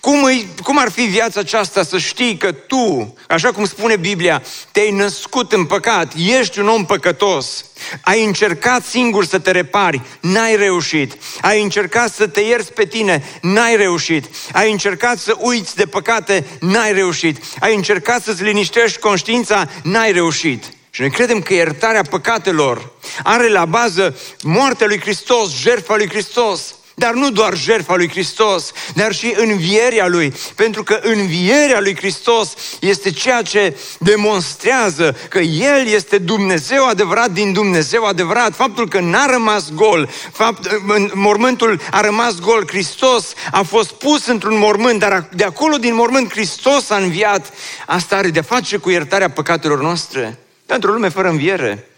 Cum, 0.00 0.24
îi, 0.24 0.48
cum 0.62 0.78
ar 0.78 0.90
fi 0.90 1.02
viața 1.02 1.40
aceasta 1.40 1.82
să 1.82 1.98
știi 1.98 2.36
că 2.36 2.52
tu, 2.52 3.14
așa 3.28 3.52
cum 3.52 3.66
spune 3.66 3.96
Biblia, 3.96 4.42
te-ai 4.72 4.90
născut 4.90 5.52
în 5.52 5.64
păcat, 5.64 6.12
ești 6.38 6.58
un 6.58 6.68
om 6.68 6.86
păcătos, 6.86 7.64
ai 8.00 8.24
încercat 8.24 8.84
singur 8.84 9.24
să 9.24 9.38
te 9.38 9.50
repari, 9.50 10.00
n-ai 10.20 10.56
reușit, 10.56 11.16
ai 11.40 11.62
încercat 11.62 12.12
să 12.14 12.26
te 12.26 12.40
ierți 12.40 12.72
pe 12.72 12.84
tine, 12.86 13.24
n-ai 13.40 13.76
reușit, 13.76 14.24
ai 14.52 14.70
încercat 14.70 15.18
să 15.18 15.36
uiți 15.38 15.76
de 15.76 15.86
păcate, 15.86 16.46
n-ai 16.60 16.92
reușit, 16.92 17.38
ai 17.60 17.74
încercat 17.74 18.22
să-ți 18.22 18.42
liniștești 18.42 18.98
conștiința, 18.98 19.68
n-ai 19.82 20.12
reușit. 20.12 20.64
Și 20.90 21.00
noi 21.00 21.10
credem 21.10 21.40
că 21.40 21.54
iertarea 21.54 22.02
păcatelor 22.02 22.92
are 23.22 23.48
la 23.48 23.64
bază 23.64 24.18
moartea 24.42 24.86
lui 24.86 25.00
Hristos, 25.00 25.56
jertfa 25.56 25.96
lui 25.96 26.08
Hristos. 26.08 26.74
Dar 26.94 27.12
nu 27.12 27.30
doar 27.30 27.56
jertfa 27.56 27.94
lui 27.94 28.08
Hristos, 28.08 28.72
dar 28.94 29.12
și 29.12 29.34
învierea 29.36 30.06
lui. 30.06 30.34
Pentru 30.54 30.82
că 30.82 31.00
învierea 31.02 31.80
lui 31.80 31.96
Hristos 31.96 32.54
este 32.80 33.10
ceea 33.10 33.42
ce 33.42 33.78
demonstrează 33.98 35.16
că 35.28 35.38
El 35.38 35.86
este 35.86 36.18
Dumnezeu 36.18 36.86
adevărat 36.86 37.30
din 37.30 37.52
Dumnezeu 37.52 38.04
adevărat. 38.04 38.54
Faptul 38.54 38.88
că 38.88 39.00
n-a 39.00 39.26
rămas 39.26 39.70
gol, 39.70 40.10
fapt, 40.32 40.70
mormântul 41.14 41.80
a 41.90 42.00
rămas 42.00 42.38
gol, 42.38 42.64
Hristos 42.66 43.32
a 43.50 43.62
fost 43.62 43.92
pus 43.92 44.26
într-un 44.26 44.58
mormânt, 44.58 44.98
dar 44.98 45.28
de 45.32 45.44
acolo 45.44 45.76
din 45.76 45.94
mormânt 45.94 46.30
Hristos 46.30 46.90
a 46.90 46.96
înviat. 46.96 47.52
Asta 47.86 48.16
are 48.16 48.28
de 48.28 48.40
face 48.40 48.76
cu 48.76 48.90
iertarea 48.90 49.30
păcatelor 49.30 49.80
noastre. 49.80 50.38
Pentru 50.66 50.90
o 50.90 50.92
lume 50.92 51.08
fără 51.08 51.28
înviere, 51.28 51.88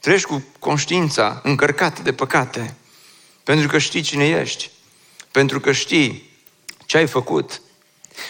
treci 0.00 0.24
cu 0.24 0.44
conștiința 0.58 1.40
încărcată 1.42 2.00
de 2.02 2.12
păcate. 2.12 2.74
Pentru 3.44 3.68
că 3.68 3.78
știi 3.78 4.00
cine 4.00 4.28
ești. 4.28 4.70
Pentru 5.30 5.60
că 5.60 5.72
știi 5.72 6.30
ce 6.86 6.96
ai 6.96 7.06
făcut. 7.06 7.60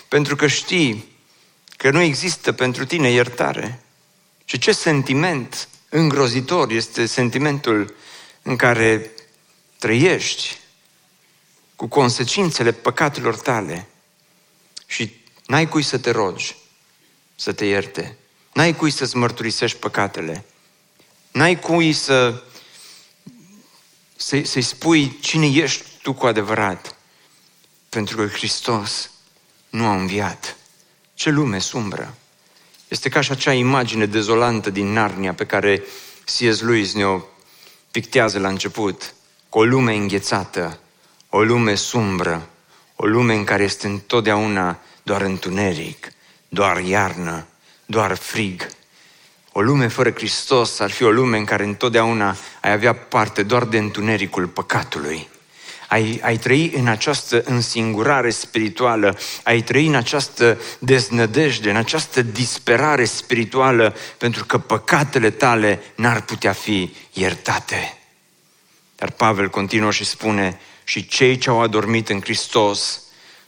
Pentru 0.09 0.37
că 0.37 0.47
știi 0.47 1.09
că 1.76 1.90
nu 1.90 2.00
există 2.00 2.52
pentru 2.52 2.85
tine 2.85 3.11
iertare. 3.11 3.85
Și 4.45 4.59
ce 4.59 4.73
sentiment 4.73 5.69
îngrozitor 5.88 6.71
este 6.71 7.07
sentimentul 7.07 7.95
în 8.42 8.57
care 8.57 9.11
trăiești 9.78 10.59
cu 11.76 11.87
consecințele 11.87 12.73
păcatelor 12.73 13.37
tale 13.37 13.88
și 14.87 15.16
n-ai 15.47 15.69
cui 15.69 15.83
să 15.83 15.99
te 15.99 16.11
rogi 16.11 16.57
să 17.42 17.52
te 17.52 17.64
ierte. 17.64 18.16
N-ai 18.52 18.76
cui 18.76 18.90
să-ți 18.90 19.16
mărturisești 19.16 19.78
păcatele. 19.78 20.45
N-ai 21.33 21.59
cui 21.59 21.92
să 21.92 22.42
să, 24.22 24.40
să-i 24.44 24.62
spui 24.62 25.18
cine 25.20 25.46
ești 25.46 25.84
tu 26.02 26.12
cu 26.12 26.26
adevărat. 26.26 26.96
Pentru 27.88 28.16
că 28.16 28.26
Hristos 28.26 29.10
nu 29.70 29.86
a 29.86 29.94
înviat. 29.94 30.56
Ce 31.14 31.30
lume 31.30 31.58
sumbră! 31.58 32.14
Este 32.88 33.08
ca 33.08 33.20
și 33.20 33.30
acea 33.30 33.52
imagine 33.52 34.06
dezolantă 34.06 34.70
din 34.70 34.92
Narnia 34.92 35.34
pe 35.34 35.46
care 35.46 35.82
C.S. 36.24 36.60
Lewis 36.60 36.94
ne-o 36.94 37.20
pictează 37.90 38.38
la 38.38 38.48
început. 38.48 39.14
Cu 39.48 39.58
o 39.58 39.64
lume 39.64 39.94
înghețată, 39.94 40.80
o 41.28 41.42
lume 41.42 41.74
sumbră, 41.74 42.48
o 42.96 43.06
lume 43.06 43.34
în 43.34 43.44
care 43.44 43.62
este 43.62 43.86
întotdeauna 43.86 44.80
doar 45.02 45.20
întuneric, 45.20 46.12
doar 46.48 46.80
iarnă, 46.80 47.46
doar 47.86 48.14
frig, 48.14 48.68
o 49.52 49.61
lume 49.61 49.88
fără 49.88 50.11
Hristos 50.11 50.80
ar 50.80 50.90
fi 50.90 51.02
o 51.02 51.11
lume 51.11 51.37
în 51.37 51.44
care 51.44 51.64
întotdeauna 51.64 52.37
ai 52.61 52.73
avea 52.73 52.94
parte 52.94 53.42
doar 53.42 53.64
de 53.64 53.78
întunericul 53.78 54.47
păcatului. 54.47 55.28
Ai, 55.88 56.21
ai 56.23 56.37
trăi 56.37 56.73
în 56.76 56.87
această 56.87 57.42
însingurare 57.44 58.30
spirituală, 58.30 59.18
ai 59.42 59.62
trăi 59.62 59.87
în 59.87 59.94
această 59.94 60.61
deznădejde, 60.78 61.71
în 61.71 61.76
această 61.76 62.23
disperare 62.23 63.04
spirituală, 63.04 63.97
pentru 64.18 64.44
că 64.44 64.59
păcatele 64.59 65.30
tale 65.30 65.82
n-ar 65.94 66.23
putea 66.23 66.52
fi 66.52 66.94
iertate. 67.12 67.99
Dar 68.97 69.11
Pavel 69.11 69.49
continuă 69.49 69.90
și 69.90 70.04
spune, 70.04 70.61
și 70.85 71.06
cei 71.06 71.38
ce 71.38 71.50
au 71.50 71.61
adormit 71.61 72.09
în 72.09 72.21
Hristos 72.21 73.02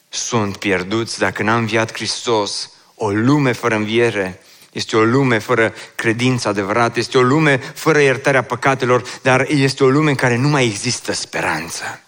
sunt 0.08 0.56
pierduți 0.56 1.18
dacă 1.18 1.42
n-a 1.42 1.56
înviat 1.56 1.92
Hristos, 1.92 2.70
o 2.94 3.10
lume 3.10 3.52
fără 3.52 3.74
înviere, 3.74 4.42
este 4.74 4.96
o 4.96 5.04
lume 5.04 5.38
fără 5.38 5.74
credință 5.94 6.48
adevărată, 6.48 6.98
este 6.98 7.18
o 7.18 7.22
lume 7.22 7.56
fără 7.74 8.00
iertarea 8.00 8.42
păcatelor, 8.42 9.04
dar 9.22 9.46
este 9.48 9.84
o 9.84 9.88
lume 9.88 10.10
în 10.10 10.16
care 10.16 10.36
nu 10.36 10.48
mai 10.48 10.64
există 10.64 11.12
speranță. 11.12 12.00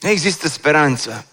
Nu 0.00 0.08
există 0.08 0.48
speranță. 0.48 1.26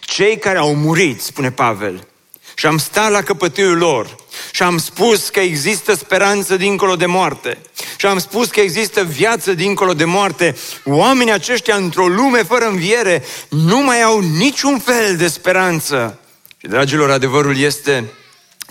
Cei 0.00 0.38
care 0.38 0.58
au 0.58 0.74
murit, 0.74 1.22
spune 1.22 1.50
Pavel, 1.50 2.06
și 2.54 2.66
am 2.66 2.78
stat 2.78 3.10
la 3.10 3.22
căpătâiul 3.22 3.76
lor, 3.76 4.16
Și 4.50 4.62
am 4.62 4.78
spus 4.78 5.28
că 5.28 5.40
există 5.40 5.94
speranță 5.94 6.56
dincolo 6.56 6.96
de 6.96 7.06
moarte. 7.06 7.58
Și 7.96 8.06
am 8.06 8.18
spus 8.18 8.48
că 8.48 8.60
există 8.60 9.04
viață 9.04 9.54
dincolo 9.54 9.94
de 9.94 10.04
moarte. 10.04 10.56
Oamenii 10.84 11.32
aceștia 11.32 11.76
într-o 11.76 12.06
lume 12.06 12.42
fără 12.42 12.64
înviere 12.64 13.24
nu 13.48 13.82
mai 13.82 14.02
au 14.02 14.20
niciun 14.20 14.78
fel 14.78 15.16
de 15.16 15.28
speranță. 15.28 16.18
Și, 16.56 16.66
dragilor, 16.66 17.10
adevărul 17.10 17.58
este 17.58 18.04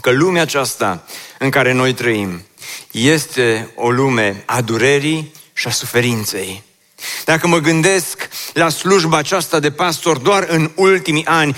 că 0.03 0.11
lumea 0.11 0.41
aceasta 0.41 1.03
în 1.37 1.49
care 1.49 1.71
noi 1.71 1.93
trăim 1.93 2.45
este 2.91 3.71
o 3.75 3.89
lume 3.89 4.43
a 4.45 4.61
durerii 4.61 5.31
și 5.53 5.67
a 5.67 5.71
suferinței. 5.71 6.63
Dacă 7.25 7.47
mă 7.47 7.57
gândesc 7.57 8.29
la 8.53 8.69
slujba 8.69 9.17
aceasta 9.17 9.59
de 9.59 9.71
pastor 9.71 10.17
doar 10.17 10.45
în 10.49 10.71
ultimii 10.75 11.25
ani, 11.25 11.55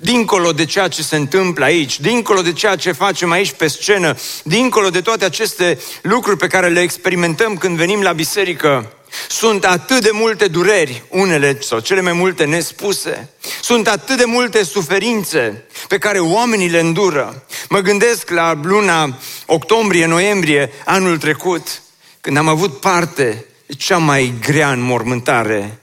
dincolo 0.00 0.52
de 0.52 0.64
ceea 0.64 0.88
ce 0.88 1.02
se 1.02 1.16
întâmplă 1.16 1.64
aici, 1.64 2.00
dincolo 2.00 2.42
de 2.42 2.52
ceea 2.52 2.76
ce 2.76 2.92
facem 2.92 3.30
aici 3.30 3.52
pe 3.52 3.66
scenă, 3.66 4.16
dincolo 4.42 4.90
de 4.90 5.00
toate 5.00 5.24
aceste 5.24 5.78
lucruri 6.02 6.38
pe 6.38 6.46
care 6.46 6.68
le 6.68 6.80
experimentăm 6.80 7.56
când 7.56 7.76
venim 7.76 8.02
la 8.02 8.12
biserică, 8.12 8.92
sunt 9.28 9.64
atât 9.64 10.02
de 10.02 10.10
multe 10.12 10.48
dureri, 10.48 11.02
unele 11.08 11.60
sau 11.60 11.78
cele 11.78 12.00
mai 12.00 12.12
multe 12.12 12.44
nespuse. 12.44 13.28
Sunt 13.62 13.88
atât 13.88 14.16
de 14.16 14.24
multe 14.24 14.64
suferințe 14.64 15.64
pe 15.88 15.98
care 15.98 16.18
oamenii 16.18 16.68
le 16.68 16.80
îndură. 16.80 17.46
Mă 17.68 17.78
gândesc 17.78 18.30
la 18.30 18.60
luna 18.62 19.18
octombrie-noiembrie 19.46 20.72
anul 20.84 21.18
trecut, 21.18 21.82
când 22.20 22.36
am 22.36 22.48
avut 22.48 22.80
parte 22.80 23.44
cea 23.78 23.98
mai 23.98 24.34
grea 24.40 24.72
înmormântare 24.72 25.78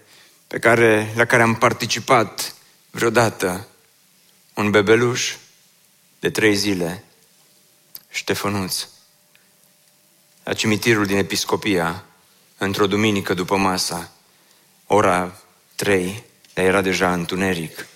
pe 0.48 0.60
care, 0.60 1.14
la 1.16 1.26
care 1.26 1.42
am 1.42 1.56
participat 1.56 2.56
vreodată. 2.90 3.68
Un 4.54 4.70
bebeluș 4.70 5.36
de 6.20 6.30
trei 6.30 6.56
zile, 6.56 7.04
Ștefănuț, 8.10 8.86
la 10.44 10.54
cimitirul 10.54 11.06
din 11.06 11.18
Episcopia, 11.18 12.06
într-o 12.66 12.88
duminică 12.88 13.34
după 13.34 13.58
masa, 13.58 14.12
ora 14.88 15.42
trei, 15.76 16.24
dar 16.54 16.66
era 16.66 16.82
deja 16.82 17.14
întuneric. 17.14 17.88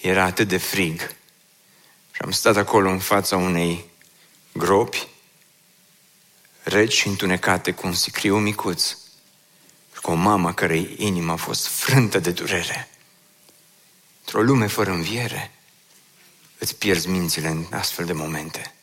Era 0.00 0.24
atât 0.24 0.48
de 0.48 0.56
frig. 0.56 1.00
Și 2.10 2.20
am 2.24 2.30
stat 2.30 2.56
acolo 2.56 2.90
în 2.90 2.98
fața 2.98 3.36
unei 3.36 3.84
gropi 4.52 5.08
reci 6.62 6.92
și 6.92 7.08
întunecate 7.08 7.72
cu 7.72 7.86
un 7.86 7.92
sicriu 7.92 8.38
micuț 8.38 8.96
și 9.94 10.00
cu 10.02 10.10
o 10.10 10.14
mamă 10.14 10.52
care 10.52 10.76
inima 10.96 11.32
a 11.32 11.36
fost 11.36 11.66
frântă 11.66 12.18
de 12.18 12.30
durere. 12.30 12.88
Într-o 14.20 14.42
lume 14.42 14.66
fără 14.66 14.90
înviere, 14.90 15.50
îți 16.58 16.76
pierzi 16.76 17.08
mințile 17.08 17.48
în 17.48 17.66
astfel 17.70 18.04
de 18.04 18.12
momente. 18.12 18.73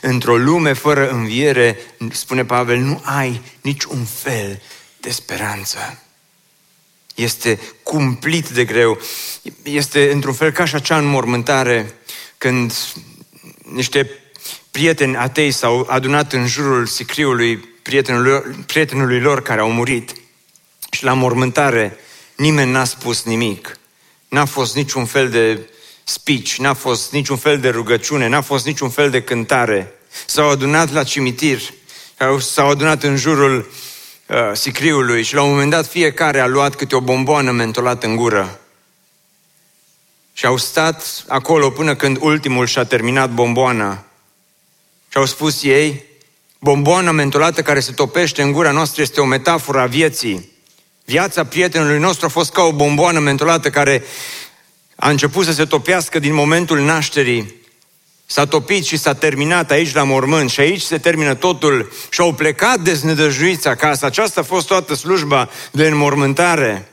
Într-o 0.00 0.36
lume 0.36 0.72
fără 0.72 1.10
înviere, 1.10 1.78
spune 2.12 2.44
Pavel, 2.44 2.78
nu 2.78 3.00
ai 3.04 3.42
niciun 3.60 4.04
fel 4.04 4.62
de 5.00 5.10
speranță. 5.10 6.02
Este 7.14 7.60
cumplit 7.82 8.48
de 8.48 8.64
greu. 8.64 8.98
Este 9.62 10.12
într-un 10.12 10.34
fel 10.34 10.50
ca 10.50 10.64
și 10.64 10.74
acea 10.74 10.98
înmormântare 10.98 11.94
când 12.38 12.72
niște 13.72 14.10
prieteni 14.70 15.16
atei 15.16 15.50
s-au 15.50 15.86
adunat 15.90 16.32
în 16.32 16.46
jurul 16.46 16.86
sicriului 16.86 17.56
prietenului, 17.58 18.40
prietenului 18.66 19.20
lor 19.20 19.42
care 19.42 19.60
au 19.60 19.70
murit 19.70 20.12
și 20.90 21.04
la 21.04 21.12
mormântare 21.12 21.96
nimeni 22.36 22.70
n-a 22.70 22.84
spus 22.84 23.22
nimic. 23.22 23.78
N-a 24.28 24.44
fost 24.44 24.74
niciun 24.74 25.04
fel 25.04 25.30
de 25.30 25.69
speech, 26.10 26.54
n-a 26.56 26.74
fost 26.74 27.12
niciun 27.12 27.36
fel 27.36 27.58
de 27.58 27.68
rugăciune, 27.68 28.28
n-a 28.28 28.40
fost 28.40 28.66
niciun 28.66 28.90
fel 28.90 29.10
de 29.10 29.22
cântare. 29.22 29.92
S-au 30.26 30.48
adunat 30.48 30.92
la 30.92 31.04
cimitir, 31.04 31.60
s-au 32.38 32.68
adunat 32.68 33.02
în 33.02 33.16
jurul 33.16 33.70
uh, 34.26 34.36
sicriului 34.52 35.22
și 35.22 35.34
la 35.34 35.42
un 35.42 35.50
moment 35.50 35.70
dat 35.70 35.86
fiecare 35.86 36.40
a 36.40 36.46
luat 36.46 36.74
câte 36.74 36.96
o 36.96 37.00
bomboană 37.00 37.50
mentolată 37.50 38.06
în 38.06 38.16
gură. 38.16 38.60
Și 40.32 40.46
au 40.46 40.56
stat 40.56 41.24
acolo 41.28 41.70
până 41.70 41.94
când 41.94 42.16
ultimul 42.20 42.66
și-a 42.66 42.84
terminat 42.84 43.30
bomboana. 43.30 44.04
Și 45.08 45.16
au 45.16 45.24
spus 45.24 45.62
ei, 45.62 46.04
bomboana 46.58 47.10
mentolată 47.10 47.62
care 47.62 47.80
se 47.80 47.92
topește 47.92 48.42
în 48.42 48.52
gura 48.52 48.70
noastră 48.70 49.02
este 49.02 49.20
o 49.20 49.24
metaforă 49.24 49.80
a 49.80 49.86
vieții. 49.86 50.50
Viața 51.04 51.44
prietenului 51.44 51.98
nostru 51.98 52.26
a 52.26 52.28
fost 52.28 52.52
ca 52.52 52.62
o 52.62 52.72
bomboană 52.72 53.18
mentolată 53.18 53.70
care 53.70 54.04
a 55.00 55.10
început 55.10 55.44
să 55.44 55.52
se 55.52 55.64
topească 55.64 56.18
din 56.18 56.34
momentul 56.34 56.80
nașterii. 56.80 57.54
S-a 58.26 58.46
topit 58.46 58.84
și 58.84 58.96
s-a 58.96 59.14
terminat 59.14 59.70
aici 59.70 59.94
la 59.94 60.02
mormânt 60.02 60.50
și 60.50 60.60
aici 60.60 60.80
se 60.80 60.98
termină 60.98 61.34
totul 61.34 61.92
și 62.10 62.20
au 62.20 62.32
plecat 62.32 62.80
deznădăjuiți 62.80 63.68
acasă. 63.68 64.06
Aceasta 64.06 64.40
a 64.40 64.44
fost 64.44 64.66
toată 64.66 64.94
slujba 64.94 65.48
de 65.70 65.86
înmormântare. 65.86 66.88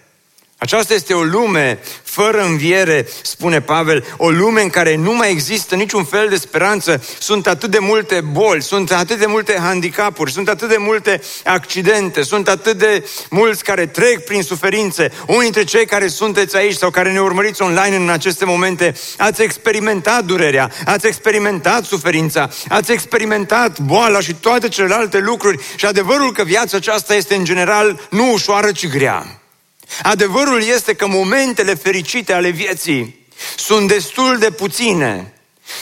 Aceasta 0.57 0.93
este 0.93 1.13
o 1.13 1.23
lume 1.23 1.79
fără 2.17 2.41
înviere, 2.41 3.07
spune 3.21 3.61
Pavel, 3.61 4.05
o 4.17 4.29
lume 4.29 4.61
în 4.61 4.69
care 4.69 4.95
nu 4.95 5.13
mai 5.13 5.31
există 5.31 5.75
niciun 5.75 6.03
fel 6.03 6.29
de 6.29 6.35
speranță, 6.35 7.03
sunt 7.19 7.47
atât 7.47 7.71
de 7.71 7.77
multe 7.79 8.21
boli, 8.31 8.61
sunt 8.61 8.91
atât 8.91 9.19
de 9.19 9.25
multe 9.25 9.57
handicapuri, 9.59 10.31
sunt 10.31 10.49
atât 10.49 10.69
de 10.69 10.75
multe 10.79 11.21
accidente, 11.43 12.23
sunt 12.23 12.47
atât 12.47 12.77
de 12.77 13.07
mulți 13.29 13.63
care 13.63 13.85
trec 13.85 14.25
prin 14.25 14.41
suferințe. 14.41 15.11
Unii 15.27 15.41
dintre 15.41 15.63
cei 15.63 15.85
care 15.85 16.07
sunteți 16.07 16.55
aici 16.55 16.75
sau 16.75 16.89
care 16.89 17.11
ne 17.11 17.21
urmăriți 17.21 17.61
online 17.61 17.95
în 17.95 18.09
aceste 18.09 18.45
momente, 18.45 18.93
ați 19.17 19.41
experimentat 19.41 20.23
durerea, 20.23 20.71
ați 20.85 21.07
experimentat 21.07 21.83
suferința, 21.83 22.49
ați 22.69 22.91
experimentat 22.91 23.79
boala 23.79 24.19
și 24.19 24.33
toate 24.33 24.67
celelalte 24.67 25.17
lucruri 25.17 25.63
și 25.75 25.85
adevărul 25.85 26.31
că 26.31 26.43
viața 26.43 26.77
aceasta 26.77 27.15
este 27.15 27.35
în 27.35 27.43
general 27.43 28.07
nu 28.09 28.31
ușoară, 28.31 28.71
ci 28.71 28.87
grea. 28.87 29.41
Adevărul 30.01 30.61
este 30.61 30.93
că 30.93 31.07
momentele 31.07 31.73
fericite 31.73 32.33
ale 32.33 32.49
vieții 32.49 33.27
sunt 33.57 33.87
destul 33.87 34.37
de 34.37 34.51
puține 34.51 35.33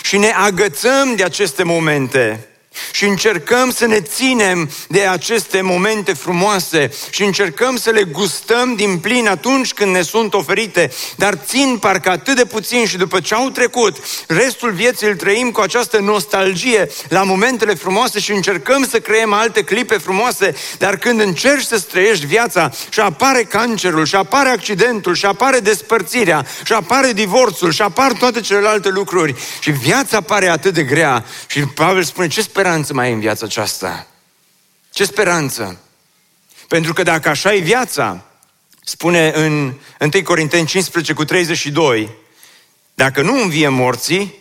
și 0.04 0.18
ne 0.18 0.32
agățăm 0.32 1.16
de 1.16 1.24
aceste 1.24 1.64
momente 1.64 2.50
și 2.92 3.06
încercăm 3.06 3.72
să 3.72 3.86
ne 3.86 4.02
ținem 4.02 4.70
de 4.88 5.02
aceste 5.02 5.62
momente 5.62 6.14
frumoase 6.14 6.92
și 7.10 7.24
încercăm 7.24 7.78
să 7.78 7.90
le 7.90 8.04
gustăm 8.04 8.76
din 8.76 8.98
plin 8.98 9.28
atunci 9.28 9.74
când 9.74 9.92
ne 9.92 10.02
sunt 10.02 10.34
oferite, 10.34 10.92
dar 11.16 11.34
țin 11.46 11.78
parcă 11.80 12.10
atât 12.10 12.36
de 12.36 12.46
puțin 12.46 12.86
și 12.86 12.98
după 12.98 13.20
ce 13.20 13.34
au 13.34 13.50
trecut, 13.50 13.98
restul 14.28 14.72
vieții 14.72 15.08
îl 15.08 15.16
trăim 15.16 15.52
cu 15.52 15.62
această 15.62 16.00
nostalgie 16.00 16.90
la 17.10 17.24
momentele 17.24 17.74
frumoase 17.74 18.20
și 18.20 18.32
încercăm 18.32 18.88
să 18.90 19.00
creăm 19.00 19.34
alte 19.34 19.64
clipe 19.64 19.98
frumoase, 19.98 20.56
dar 20.78 20.98
când 20.98 21.20
încerci 21.20 21.66
să 21.66 21.80
trăiești 21.80 22.26
viața 22.26 22.72
și 22.90 23.00
apare 23.00 23.44
cancerul, 23.44 24.06
și 24.06 24.16
apare 24.16 24.50
accidentul, 24.50 25.16
și 25.16 25.26
apare 25.26 25.60
despărțirea, 25.60 26.46
și 26.66 26.74
apare 26.74 27.14
divorțul, 27.14 27.72
și 27.72 27.82
apar 27.82 28.12
toate 28.12 28.42
celelalte 28.42 28.90
lucruri 28.90 29.36
și 29.60 29.72
viața 29.72 30.22
pare 30.22 30.48
atât 30.48 30.74
de 30.74 30.84
grea 30.84 31.26
și 31.48 31.60
Pavel 31.60 32.04
spune, 32.04 32.28
ce 32.28 32.42
sper 32.42 32.65
speranță 32.66 32.94
mai 32.94 33.06
ai 33.06 33.14
în 33.14 33.20
viața 33.20 33.46
aceasta? 33.46 34.08
Ce 34.92 35.04
speranță? 35.04 35.80
Pentru 36.68 36.94
că 36.94 37.04
dacă 37.04 37.30
așa 37.30 37.54
e 37.54 37.60
viața, 37.60 38.26
spune 38.84 39.32
în 39.36 39.74
1 40.00 40.24
Corinteni 40.24 40.68
15 40.68 41.14
cu 41.14 41.26
32, 41.26 42.10
dacă 42.94 43.22
nu 43.22 43.42
învie 43.42 43.68
morții, 43.68 44.36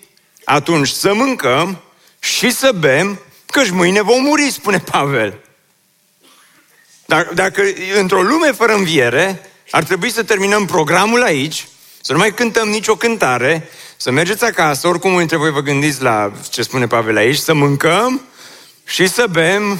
atunci 0.45 0.89
să 0.89 1.15
mâncăm 1.15 1.83
și 2.19 2.51
să 2.51 2.73
bem, 2.73 3.21
căci 3.47 3.71
mâine 3.71 4.03
vom 4.03 4.23
muri, 4.23 4.51
spune 4.51 4.79
Pavel. 4.79 5.41
Dacă, 7.07 7.35
dacă 7.35 7.63
într-o 7.99 8.23
lume 8.23 8.53
fără 8.53 8.75
înviere, 8.75 9.51
ar 9.71 9.85
trebui 9.85 10.11
să 10.11 10.23
terminăm 10.23 10.67
programul 10.67 11.23
aici, 11.23 11.69
să 12.01 12.13
nu 12.13 12.19
mai 12.19 12.35
cântăm 12.35 12.69
nicio 12.69 12.97
cântare, 12.97 13.69
să 14.05 14.11
mergeți 14.11 14.45
acasă, 14.45 14.89
oricum 14.89 15.09
unii 15.09 15.19
dintre 15.19 15.37
voi 15.37 15.51
vă 15.51 15.61
gândiți 15.61 16.03
la 16.03 16.33
ce 16.51 16.63
spune 16.63 16.87
Pavel 16.87 17.17
aici, 17.17 17.37
să 17.37 17.55
mâncăm 17.55 18.21
și 18.85 19.07
să 19.07 19.27
bem 19.31 19.79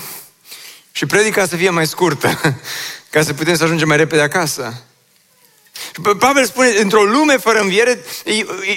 și 0.93 1.07
predica 1.07 1.47
să 1.47 1.57
fie 1.57 1.71
mai 1.71 1.87
scurtă, 1.87 2.41
ca 3.11 3.23
să 3.23 3.35
putem 3.35 3.57
să 3.57 3.65
ajungem 3.65 3.89
mai 3.89 3.97
repede 3.97 4.23
acasă. 4.23 4.83
Pavel 6.19 6.45
spune, 6.45 6.69
într-o 6.69 7.03
lume 7.03 7.37
fără 7.37 7.59
înviere, 7.59 8.05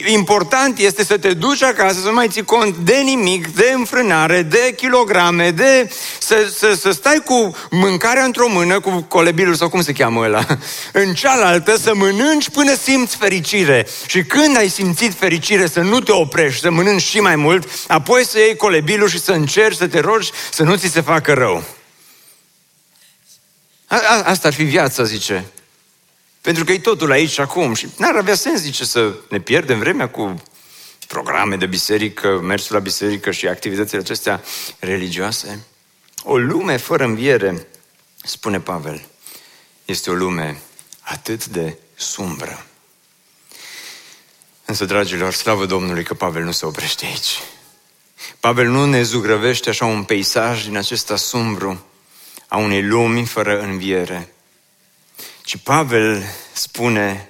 important 0.05 0.77
este 0.77 1.03
să 1.03 1.17
te 1.17 1.33
duci 1.33 1.63
acasă, 1.63 1.99
să 1.99 2.07
nu 2.07 2.13
mai 2.13 2.27
ții 2.27 2.43
cont 2.43 2.75
de 2.75 2.95
nimic, 2.95 3.47
de 3.47 3.71
înfrânare, 3.75 4.41
de 4.41 4.73
kilograme, 4.75 5.51
de 5.51 5.89
să, 6.19 6.51
să, 6.57 6.73
să 6.73 6.91
stai 6.91 7.21
cu 7.25 7.55
mâncarea 7.69 8.23
într-o 8.23 8.47
mână, 8.47 8.79
cu 8.79 9.01
colebilul 9.01 9.55
sau 9.55 9.69
cum 9.69 9.81
se 9.81 9.93
cheamă 9.93 10.21
ăla, 10.23 10.45
în 11.03 11.13
cealaltă, 11.13 11.77
să 11.77 11.95
mănânci 11.95 12.49
până 12.49 12.75
simți 12.75 13.15
fericire. 13.15 13.87
Și 14.05 14.23
când 14.23 14.57
ai 14.57 14.69
simțit 14.69 15.13
fericire, 15.13 15.67
să 15.67 15.79
nu 15.79 15.99
te 15.99 16.11
oprești, 16.11 16.61
să 16.61 16.71
mănânci 16.71 17.01
și 17.01 17.19
mai 17.19 17.35
mult, 17.35 17.69
apoi 17.87 18.25
să 18.25 18.39
iei 18.39 18.55
colebilul 18.55 19.07
și 19.07 19.19
să 19.19 19.31
încerci 19.31 19.77
să 19.77 19.87
te 19.87 19.99
rogi 19.99 20.31
să 20.51 20.63
nu 20.63 20.75
ți 20.75 20.87
se 20.87 21.01
facă 21.01 21.33
rău. 21.33 21.63
A, 23.87 24.01
a, 24.07 24.21
asta 24.23 24.47
ar 24.47 24.53
fi 24.53 24.63
viața, 24.63 25.03
zice 25.03 25.45
pentru 26.47 26.65
că 26.65 26.71
e 26.71 26.79
totul 26.79 27.11
aici 27.11 27.29
și 27.29 27.41
acum 27.41 27.73
și 27.73 27.87
n-ar 27.97 28.15
avea 28.15 28.35
sens, 28.35 28.61
zice, 28.61 28.85
să 28.85 29.13
ne 29.29 29.39
pierdem 29.39 29.79
vremea 29.79 30.09
cu 30.09 30.43
programe 31.07 31.55
de 31.55 31.65
biserică, 31.65 32.39
mersul 32.43 32.75
la 32.75 32.81
biserică 32.81 33.31
și 33.31 33.47
activitățile 33.47 33.99
acestea 33.99 34.43
religioase. 34.79 35.65
O 36.23 36.37
lume 36.37 36.77
fără 36.77 37.03
înviere, 37.03 37.67
spune 38.23 38.59
Pavel, 38.59 39.05
este 39.85 40.09
o 40.09 40.13
lume 40.13 40.61
atât 40.99 41.45
de 41.45 41.77
sumbră. 41.95 42.65
Însă, 44.65 44.85
dragilor, 44.85 45.33
slavă 45.33 45.65
Domnului 45.65 46.03
că 46.03 46.13
Pavel 46.13 46.43
nu 46.43 46.51
se 46.51 46.65
oprește 46.65 47.05
aici. 47.05 47.41
Pavel 48.39 48.67
nu 48.67 48.85
ne 48.85 49.03
zugrăvește 49.03 49.69
așa 49.69 49.85
un 49.85 50.03
peisaj 50.03 50.63
din 50.63 50.77
acesta 50.77 51.15
sumbru 51.15 51.85
a 52.47 52.57
unei 52.57 52.83
lumi 52.83 53.25
fără 53.25 53.61
înviere. 53.61 54.31
Ci 55.47 55.57
Pavel 55.57 56.23
spune, 56.53 57.29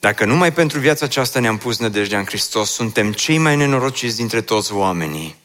dacă 0.00 0.24
numai 0.24 0.52
pentru 0.52 0.78
viața 0.78 1.04
aceasta 1.04 1.40
ne-am 1.40 1.58
pus 1.58 1.78
nădejdea 1.78 2.18
în 2.18 2.24
Hristos, 2.24 2.70
suntem 2.70 3.12
cei 3.12 3.38
mai 3.38 3.56
nenorociți 3.56 4.16
dintre 4.16 4.40
toți 4.40 4.72
oamenii. 4.72 5.36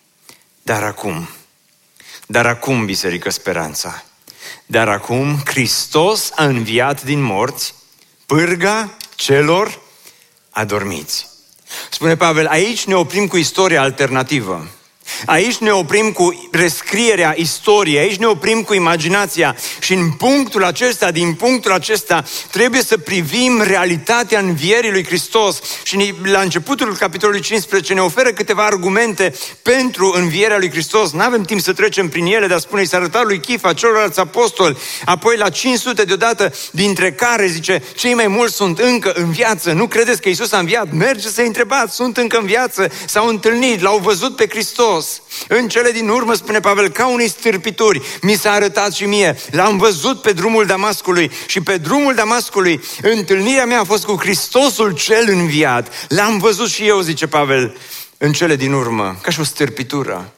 Dar 0.61 0.83
acum, 0.83 1.29
dar 2.25 2.45
acum, 2.45 2.85
Biserică 2.85 3.29
Speranța, 3.29 4.03
dar 4.65 4.87
acum 4.87 5.41
Hristos 5.45 6.31
a 6.35 6.45
înviat 6.45 7.03
din 7.03 7.21
morți, 7.21 7.73
pârga 8.25 8.97
celor 9.15 9.81
adormiți. 10.49 11.27
Spune 11.89 12.15
Pavel, 12.15 12.47
aici 12.47 12.85
ne 12.85 12.95
oprim 12.95 13.27
cu 13.27 13.37
istoria 13.37 13.81
alternativă. 13.81 14.67
Aici 15.25 15.57
ne 15.57 15.71
oprim 15.71 16.11
cu 16.11 16.49
rescrierea 16.51 17.33
istoriei, 17.37 17.99
aici 17.99 18.17
ne 18.17 18.25
oprim 18.25 18.61
cu 18.61 18.73
imaginația 18.73 19.55
și 19.79 19.93
în 19.93 20.11
punctul 20.11 20.63
acesta, 20.63 21.11
din 21.11 21.33
punctul 21.33 21.71
acesta, 21.71 22.23
trebuie 22.51 22.81
să 22.81 22.97
privim 22.97 23.61
realitatea 23.61 24.39
învierii 24.39 24.91
lui 24.91 25.05
Hristos 25.05 25.59
și 25.83 26.13
la 26.23 26.41
începutul 26.41 26.95
capitolului 26.95 27.41
15 27.41 27.93
ne 27.93 28.01
oferă 28.01 28.29
câteva 28.29 28.65
argumente 28.65 29.33
pentru 29.61 30.13
învierea 30.15 30.57
lui 30.57 30.69
Hristos. 30.69 31.11
Nu 31.11 31.21
avem 31.21 31.43
timp 31.43 31.61
să 31.61 31.73
trecem 31.73 32.09
prin 32.09 32.25
ele, 32.25 32.47
dar 32.47 32.59
spune, 32.59 32.81
i 32.81 32.85
s-a 32.85 32.97
arătat 32.97 33.25
lui 33.25 33.39
Chifa, 33.39 33.73
celorlalți 33.73 34.19
apostoli, 34.19 34.77
apoi 35.05 35.37
la 35.37 35.49
500 35.49 36.03
deodată, 36.03 36.53
dintre 36.71 37.11
care, 37.11 37.47
zice, 37.47 37.83
cei 37.95 38.13
mai 38.13 38.27
mulți 38.27 38.55
sunt 38.55 38.79
încă 38.79 39.11
în 39.15 39.31
viață. 39.31 39.71
Nu 39.71 39.87
credeți 39.87 40.21
că 40.21 40.29
Isus 40.29 40.51
a 40.51 40.57
înviat? 40.57 40.91
Merge 40.91 41.27
să-i 41.27 41.47
întrebați, 41.47 41.95
sunt 41.95 42.17
încă 42.17 42.37
în 42.37 42.45
viață, 42.45 42.91
s-au 43.05 43.27
întâlnit, 43.27 43.81
l-au 43.81 43.97
văzut 43.97 44.35
pe 44.35 44.47
Hristos. 44.49 44.98
În 45.47 45.67
cele 45.67 45.91
din 45.91 46.09
urmă, 46.09 46.33
spune 46.33 46.59
Pavel, 46.59 46.89
ca 46.89 47.07
unei 47.07 47.29
stârpituri, 47.29 48.01
mi 48.21 48.35
s-a 48.35 48.51
arătat 48.51 48.93
și 48.93 49.05
mie. 49.05 49.37
L-am 49.51 49.77
văzut 49.77 50.21
pe 50.21 50.31
drumul 50.31 50.65
Damascului 50.65 51.31
și 51.47 51.61
pe 51.61 51.77
drumul 51.77 52.15
Damascului, 52.15 52.83
întâlnirea 53.01 53.65
mea 53.65 53.79
a 53.79 53.83
fost 53.83 54.05
cu 54.05 54.15
Hristosul 54.19 54.91
cel 54.91 55.25
înviat. 55.27 56.07
L-am 56.07 56.37
văzut 56.37 56.69
și 56.69 56.87
eu, 56.87 56.99
zice 56.99 57.27
Pavel, 57.27 57.77
în 58.17 58.33
cele 58.33 58.55
din 58.55 58.73
urmă, 58.73 59.17
ca 59.21 59.31
și 59.31 59.39
o 59.39 59.43
stârpitură. 59.43 60.33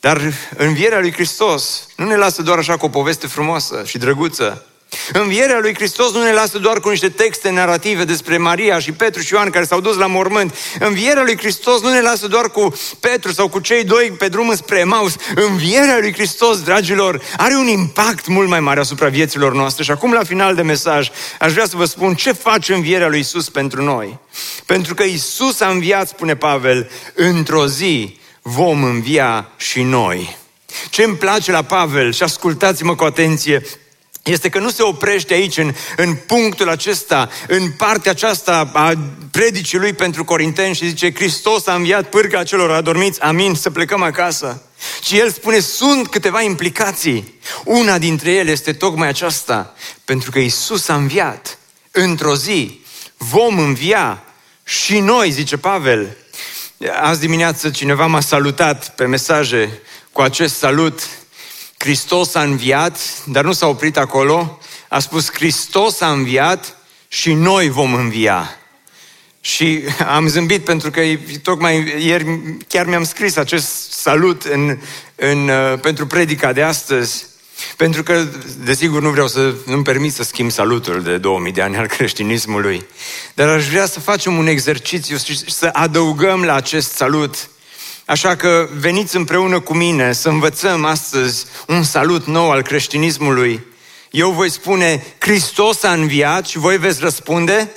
Dar 0.00 0.20
învierea 0.56 1.00
lui 1.00 1.12
Hristos 1.12 1.86
nu 1.96 2.06
ne 2.06 2.16
lasă 2.16 2.42
doar 2.42 2.58
așa 2.58 2.76
cu 2.76 2.84
o 2.84 2.88
poveste 2.88 3.26
frumoasă 3.26 3.82
și 3.86 3.98
drăguță, 3.98 4.66
Învierea 5.12 5.58
lui 5.58 5.74
Hristos 5.74 6.12
nu 6.12 6.22
ne 6.22 6.32
lasă 6.32 6.58
doar 6.58 6.80
cu 6.80 6.88
niște 6.88 7.08
texte 7.08 7.50
narrative 7.50 8.04
despre 8.04 8.36
Maria 8.36 8.78
și 8.78 8.92
Petru 8.92 9.22
și 9.22 9.32
Ioan 9.32 9.50
care 9.50 9.64
s-au 9.64 9.80
dus 9.80 9.96
la 9.96 10.06
mormânt. 10.06 10.54
Învierea 10.78 11.22
lui 11.22 11.38
Hristos 11.38 11.80
nu 11.80 11.90
ne 11.90 12.00
lasă 12.00 12.26
doar 12.26 12.50
cu 12.50 12.74
Petru 13.00 13.32
sau 13.32 13.48
cu 13.48 13.58
cei 13.58 13.84
doi 13.84 14.12
pe 14.18 14.28
drum 14.28 14.54
spre 14.54 14.84
Maus. 14.84 15.14
Învierea 15.34 15.98
lui 16.00 16.12
Hristos, 16.12 16.62
dragilor, 16.62 17.22
are 17.36 17.54
un 17.54 17.66
impact 17.66 18.26
mult 18.26 18.48
mai 18.48 18.60
mare 18.60 18.80
asupra 18.80 19.08
vieților 19.08 19.54
noastre. 19.54 19.84
Și 19.84 19.90
acum, 19.90 20.12
la 20.12 20.24
final 20.24 20.54
de 20.54 20.62
mesaj, 20.62 21.10
aș 21.38 21.52
vrea 21.52 21.66
să 21.66 21.76
vă 21.76 21.84
spun 21.84 22.14
ce 22.14 22.32
face 22.32 22.74
învierea 22.74 23.08
lui 23.08 23.18
Isus 23.18 23.48
pentru 23.48 23.82
noi. 23.82 24.18
Pentru 24.66 24.94
că 24.94 25.02
Isus 25.02 25.60
a 25.60 25.68
înviat, 25.68 26.08
spune 26.08 26.36
Pavel, 26.36 26.90
într-o 27.14 27.66
zi 27.66 28.18
vom 28.42 28.84
învia 28.84 29.48
și 29.56 29.82
noi. 29.82 30.36
Ce 30.90 31.02
îmi 31.02 31.16
place 31.16 31.50
la 31.50 31.62
Pavel, 31.62 32.12
și 32.12 32.22
ascultați-mă 32.22 32.94
cu 32.94 33.04
atenție, 33.04 33.62
este 34.22 34.48
că 34.48 34.58
nu 34.58 34.70
se 34.70 34.82
oprește 34.82 35.34
aici, 35.34 35.56
în, 35.56 35.74
în 35.96 36.14
punctul 36.14 36.68
acesta, 36.68 37.28
în 37.48 37.70
partea 37.70 38.10
aceasta 38.10 38.70
a 38.72 38.92
predicii 39.30 39.78
lui 39.78 39.92
pentru 39.92 40.24
Corinteni 40.24 40.74
și 40.74 40.88
zice 40.88 41.14
Hristos 41.14 41.66
a 41.66 41.74
înviat 41.74 42.08
pârga 42.08 42.42
celor 42.42 42.70
adormiți, 42.70 43.20
amin, 43.20 43.54
să 43.54 43.70
plecăm 43.70 44.02
acasă. 44.02 44.62
Și 45.02 45.18
el 45.18 45.30
spune, 45.30 45.60
sunt 45.60 46.08
câteva 46.08 46.42
implicații. 46.42 47.34
Una 47.64 47.98
dintre 47.98 48.32
ele 48.32 48.50
este 48.50 48.72
tocmai 48.72 49.08
aceasta, 49.08 49.74
pentru 50.04 50.30
că 50.30 50.38
Isus 50.38 50.88
a 50.88 50.94
înviat. 50.94 51.58
Într-o 51.90 52.34
zi 52.34 52.80
vom 53.16 53.58
învia 53.58 54.24
și 54.64 54.98
noi, 54.98 55.30
zice 55.30 55.56
Pavel. 55.56 56.16
Azi 57.00 57.20
dimineață 57.20 57.70
cineva 57.70 58.06
m-a 58.06 58.20
salutat 58.20 58.94
pe 58.94 59.06
mesaje 59.06 59.80
cu 60.12 60.20
acest 60.20 60.56
salut 60.56 61.08
Hristos 61.84 62.34
a 62.34 62.42
înviat, 62.42 62.98
dar 63.24 63.44
nu 63.44 63.52
s-a 63.52 63.66
oprit 63.66 63.96
acolo, 63.96 64.58
a 64.88 64.98
spus 64.98 65.30
Hristos 65.32 66.00
a 66.00 66.10
înviat 66.10 66.76
și 67.08 67.32
noi 67.32 67.68
vom 67.68 67.94
învia. 67.94 68.56
Și 69.40 69.82
am 70.06 70.28
zâmbit 70.28 70.64
pentru 70.64 70.90
că 70.90 71.00
tocmai 71.42 72.04
ieri 72.04 72.40
chiar 72.68 72.86
mi-am 72.86 73.04
scris 73.04 73.36
acest 73.36 73.92
salut 73.92 74.42
în, 74.42 74.78
în, 75.14 75.48
uh, 75.48 75.78
pentru 75.80 76.06
predica 76.06 76.52
de 76.52 76.62
astăzi. 76.62 77.26
Pentru 77.76 78.02
că, 78.02 78.26
desigur, 78.64 79.02
nu 79.02 79.10
vreau 79.10 79.28
să 79.28 79.54
nu-mi 79.66 79.84
permit 79.84 80.12
să 80.12 80.22
schimb 80.22 80.50
salutul 80.50 81.02
de 81.02 81.18
2000 81.18 81.52
de 81.52 81.62
ani 81.62 81.76
al 81.76 81.86
creștinismului, 81.86 82.86
dar 83.34 83.48
aș 83.48 83.68
vrea 83.68 83.86
să 83.86 84.00
facem 84.00 84.38
un 84.38 84.46
exercițiu 84.46 85.16
și 85.16 85.50
să 85.50 85.68
adăugăm 85.72 86.44
la 86.44 86.54
acest 86.54 86.92
salut 86.92 87.50
Așa 88.10 88.36
că 88.36 88.68
veniți 88.78 89.16
împreună 89.16 89.60
cu 89.60 89.74
mine 89.74 90.12
să 90.12 90.28
învățăm 90.28 90.84
astăzi 90.84 91.44
un 91.66 91.82
salut 91.82 92.26
nou 92.26 92.50
al 92.50 92.62
creștinismului. 92.62 93.66
Eu 94.10 94.30
voi 94.30 94.50
spune, 94.50 95.06
Hristos 95.18 95.82
a 95.82 95.92
înviat 95.92 96.46
și 96.46 96.58
voi 96.58 96.78
veți 96.78 97.00
răspunde? 97.00 97.70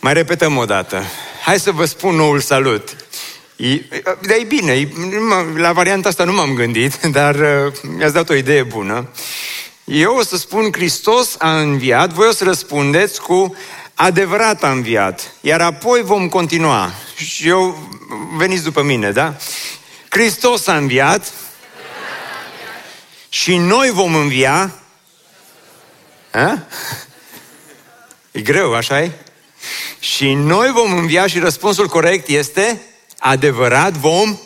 Mai 0.00 0.12
repetăm 0.12 0.56
o 0.56 0.64
dată. 0.64 1.02
Hai 1.44 1.60
să 1.60 1.70
vă 1.70 1.84
spun 1.84 2.14
noul 2.14 2.40
salut. 2.40 2.96
E, 3.56 3.82
dar 4.02 4.36
e 4.38 4.44
bine, 4.44 4.88
la 5.56 5.72
varianta 5.72 6.08
asta 6.08 6.24
nu 6.24 6.32
m-am 6.32 6.54
gândit, 6.54 7.00
dar 7.18 7.34
uh, 7.34 7.72
mi-ați 7.96 8.14
dat 8.14 8.28
o 8.28 8.34
idee 8.34 8.62
bună. 8.62 9.08
Eu 9.84 10.16
o 10.16 10.22
să 10.22 10.36
spun 10.36 10.72
Hristos 10.72 11.34
a 11.38 11.58
înviat, 11.60 12.12
voi 12.12 12.28
o 12.28 12.32
să 12.32 12.44
răspundeți 12.44 13.20
cu 13.20 13.56
adevărat 14.00 14.62
a 14.62 14.70
înviat. 14.70 15.32
Iar 15.40 15.60
apoi 15.60 16.02
vom 16.02 16.28
continua. 16.28 16.92
Și 17.16 17.48
eu, 17.48 17.88
veniți 18.36 18.62
după 18.62 18.82
mine, 18.82 19.10
da? 19.10 19.36
Hristos 20.08 20.66
a 20.66 20.76
înviat 20.76 21.32
și 23.28 23.56
noi 23.56 23.90
vom 23.90 24.14
învia. 24.14 24.74
A? 26.32 26.58
E 28.30 28.40
greu, 28.40 28.74
așa 28.74 29.02
e? 29.02 29.10
Și 29.98 30.32
noi 30.32 30.70
vom 30.70 30.92
învia 30.92 31.26
și 31.26 31.38
răspunsul 31.38 31.86
corect 31.86 32.28
este 32.28 32.82
adevărat 33.18 33.92
vom 33.92 34.38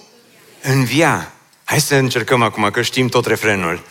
învia. 0.63 1.33
Hai 1.65 1.81
să 1.81 1.95
încercăm 1.95 2.43
acum, 2.43 2.71
că 2.71 2.83
știm 2.83 3.09
tot 3.09 3.27
refrenul. 3.27 3.83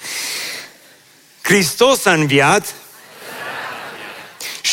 Hristos 1.41 2.05
a 2.05 2.13
înviat 2.13 2.73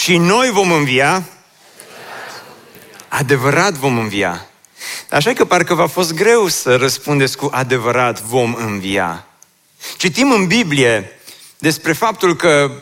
și 0.08 0.16
noi 0.16 0.50
vom 0.50 0.72
învia, 0.72 1.28
adevărat 3.08 3.72
vom 3.72 3.98
învia. 3.98 4.46
Așa 5.10 5.32
că 5.32 5.44
parcă 5.44 5.74
v-a 5.74 5.86
fost 5.86 6.14
greu 6.14 6.46
să 6.46 6.76
răspundeți 6.76 7.36
cu 7.36 7.50
adevărat 7.52 8.22
vom 8.22 8.54
învia. 8.54 9.26
Citim 9.96 10.30
în 10.30 10.46
Biblie 10.46 11.20
despre 11.58 11.92
faptul 11.92 12.36
că 12.36 12.72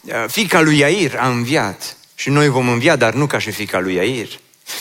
uh, 0.00 0.12
fica 0.28 0.60
lui 0.60 0.78
Iair 0.78 1.16
a 1.18 1.28
înviat 1.28 1.96
și 2.14 2.30
noi 2.30 2.48
vom 2.48 2.68
învia, 2.68 2.96
dar 2.96 3.12
nu 3.12 3.26
ca 3.26 3.38
și 3.38 3.50
fica 3.50 3.78
lui 3.78 3.94
Iair. 3.94 4.28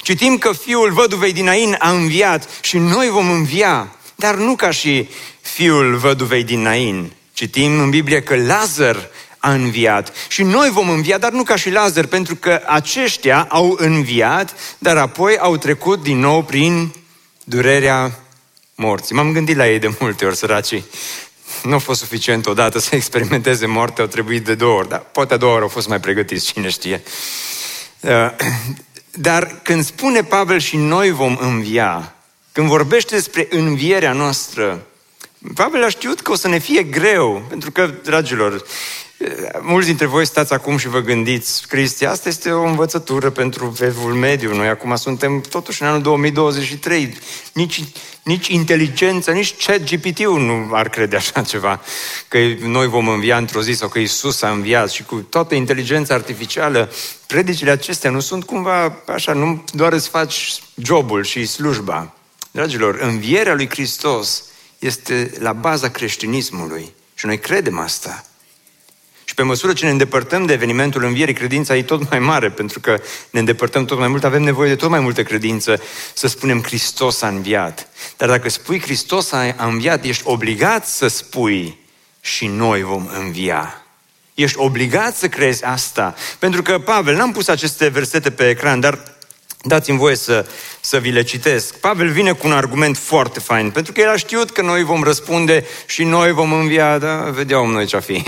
Citim 0.01 0.37
că 0.37 0.51
fiul 0.51 0.91
văduvei 0.91 1.33
din 1.33 1.43
Nain 1.43 1.75
a 1.79 1.91
înviat 1.91 2.49
și 2.61 2.77
noi 2.77 3.09
vom 3.09 3.29
învia, 3.29 3.95
dar 4.15 4.35
nu 4.35 4.55
ca 4.55 4.71
și 4.71 5.09
fiul 5.41 5.95
văduvei 5.95 6.43
din 6.43 6.61
Nain. 6.61 7.11
Citim 7.33 7.79
în 7.79 7.89
Biblie 7.89 8.21
că 8.21 8.35
Lazar 8.35 9.09
a 9.45 9.53
înviat. 9.53 10.13
Și 10.27 10.43
noi 10.43 10.69
vom 10.69 10.89
învia, 10.89 11.17
dar 11.17 11.31
nu 11.31 11.43
ca 11.43 11.55
și 11.55 11.69
Lazar, 11.69 12.05
pentru 12.05 12.35
că 12.35 12.61
aceștia 12.65 13.47
au 13.49 13.75
înviat, 13.79 14.55
dar 14.77 14.97
apoi 14.97 15.37
au 15.37 15.57
trecut 15.57 16.03
din 16.03 16.19
nou 16.19 16.43
prin 16.43 16.93
durerea 17.43 18.19
morții. 18.75 19.15
M-am 19.15 19.31
gândit 19.31 19.55
la 19.55 19.69
ei 19.69 19.79
de 19.79 19.95
multe 19.99 20.25
ori, 20.25 20.35
săracii. 20.35 20.85
Nu 21.63 21.73
a 21.73 21.77
fost 21.77 21.99
suficient 21.99 22.45
odată 22.45 22.79
să 22.79 22.95
experimenteze 22.95 23.65
moartea, 23.65 24.03
au 24.03 24.09
trebuit 24.09 24.45
de 24.45 24.55
două 24.55 24.77
ori, 24.77 24.89
dar 24.89 24.99
poate 24.99 25.33
a 25.33 25.37
doua 25.37 25.53
ori 25.53 25.61
au 25.61 25.67
fost 25.67 25.87
mai 25.87 25.99
pregătiți, 25.99 26.53
cine 26.53 26.69
știe. 26.69 27.03
Uh, 27.99 28.11
dar 29.11 29.59
când 29.63 29.85
spune 29.85 30.23
Pavel 30.23 30.59
și 30.59 30.77
noi 30.77 31.11
vom 31.11 31.37
învia, 31.41 32.15
când 32.51 32.67
vorbește 32.67 33.15
despre 33.15 33.47
învierea 33.49 34.13
noastră, 34.13 34.85
Pavel 35.53 35.83
a 35.83 35.89
știut 35.89 36.21
că 36.21 36.31
o 36.31 36.35
să 36.35 36.47
ne 36.47 36.57
fie 36.57 36.83
greu, 36.83 37.45
pentru 37.49 37.71
că, 37.71 37.93
dragilor, 38.03 38.65
Mulți 39.61 39.87
dintre 39.87 40.05
voi 40.05 40.25
stați 40.25 40.53
acum 40.53 40.77
și 40.77 40.87
vă 40.87 40.99
gândiți, 40.99 41.67
Cristi, 41.67 42.05
asta 42.05 42.29
este 42.29 42.51
o 42.51 42.63
învățătură 42.63 43.29
pentru 43.29 43.65
vevul 43.65 44.13
mediu. 44.13 44.55
Noi 44.55 44.67
acum 44.67 44.95
suntem 44.95 45.41
totuși 45.41 45.81
în 45.81 45.87
anul 45.87 46.01
2023. 46.01 47.17
Nici, 47.53 47.83
nici 48.23 48.47
inteligența, 48.47 49.31
nici 49.31 49.65
chat 49.65 49.83
GPT-ul 49.83 50.41
nu 50.41 50.69
ar 50.71 50.89
crede 50.89 51.15
așa 51.15 51.41
ceva. 51.41 51.81
Că 52.27 52.37
noi 52.59 52.87
vom 52.87 53.07
învia 53.07 53.37
într-o 53.37 53.61
zi 53.61 53.71
sau 53.71 53.87
că 53.87 53.99
Isus 53.99 54.41
a 54.41 54.49
înviat 54.49 54.89
și 54.89 55.03
cu 55.03 55.15
toată 55.15 55.55
inteligența 55.55 56.13
artificială, 56.13 56.91
predicile 57.27 57.71
acestea 57.71 58.09
nu 58.09 58.19
sunt 58.19 58.43
cumva 58.43 58.97
așa, 59.07 59.33
nu 59.33 59.63
doar 59.73 59.93
îți 59.93 60.09
faci 60.09 60.61
jobul 60.75 61.23
și 61.23 61.45
slujba. 61.45 62.13
Dragilor, 62.51 62.99
învierea 62.99 63.53
lui 63.53 63.69
Hristos 63.69 64.43
este 64.79 65.31
la 65.39 65.53
baza 65.53 65.89
creștinismului 65.89 66.93
și 67.13 67.25
noi 67.25 67.39
credem 67.39 67.79
asta. 67.79 68.25
Și 69.35 69.41
pe 69.41 69.47
măsură 69.47 69.73
ce 69.73 69.85
ne 69.85 69.91
îndepărtăm 69.91 70.45
de 70.45 70.53
evenimentul 70.53 71.03
învierii, 71.03 71.33
credința 71.33 71.75
e 71.75 71.83
tot 71.83 72.09
mai 72.09 72.19
mare, 72.19 72.49
pentru 72.49 72.79
că 72.79 73.01
ne 73.29 73.39
îndepărtăm 73.39 73.85
tot 73.85 73.97
mai 73.97 74.07
mult, 74.07 74.23
avem 74.23 74.41
nevoie 74.41 74.69
de 74.69 74.75
tot 74.75 74.89
mai 74.89 74.99
multă 74.99 75.23
credință 75.23 75.81
să 76.13 76.27
spunem 76.27 76.63
Hristos 76.63 77.21
a 77.21 77.27
înviat. 77.27 77.87
Dar 78.17 78.29
dacă 78.29 78.49
spui 78.49 78.81
Hristos 78.81 79.31
a 79.31 79.55
înviat, 79.57 80.03
ești 80.03 80.23
obligat 80.25 80.87
să 80.87 81.07
spui 81.07 81.77
și 82.21 82.47
noi 82.47 82.81
vom 82.81 83.09
învia. 83.19 83.85
Ești 84.33 84.57
obligat 84.59 85.15
să 85.15 85.27
crezi 85.27 85.63
asta. 85.63 86.15
Pentru 86.39 86.61
că, 86.61 86.79
Pavel, 86.79 87.15
n-am 87.15 87.31
pus 87.31 87.47
aceste 87.47 87.87
versete 87.87 88.31
pe 88.31 88.49
ecran, 88.49 88.79
dar 88.79 88.99
dați-mi 89.63 89.97
voie 89.97 90.15
să, 90.15 90.45
să 90.79 90.97
vi 90.97 91.11
le 91.11 91.23
citesc. 91.23 91.75
Pavel 91.75 92.09
vine 92.09 92.31
cu 92.31 92.47
un 92.47 92.53
argument 92.53 92.97
foarte 92.97 93.39
fain, 93.39 93.71
pentru 93.71 93.91
că 93.91 94.01
el 94.01 94.09
a 94.09 94.15
știut 94.15 94.51
că 94.51 94.61
noi 94.61 94.83
vom 94.83 95.03
răspunde 95.03 95.65
și 95.85 96.03
noi 96.03 96.31
vom 96.31 96.53
învia, 96.53 96.97
da? 96.97 97.15
Vedeam 97.15 97.71
noi 97.71 97.85
ce-a 97.85 97.99
fi. 97.99 98.23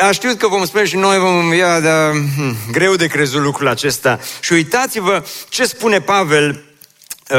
A 0.00 0.10
știut 0.10 0.38
că 0.38 0.48
vom 0.48 0.64
spune 0.64 0.84
și 0.84 0.96
noi 0.96 1.18
vom 1.18 1.38
învia, 1.38 1.80
dar 1.80 2.10
hm, 2.10 2.56
greu 2.70 2.96
de 2.96 3.06
crezut 3.06 3.42
lucrul 3.42 3.68
acesta. 3.68 4.20
Și 4.40 4.52
uitați-vă 4.52 5.24
ce 5.48 5.64
spune 5.64 6.00
Pavel 6.00 6.64
uh, 7.30 7.38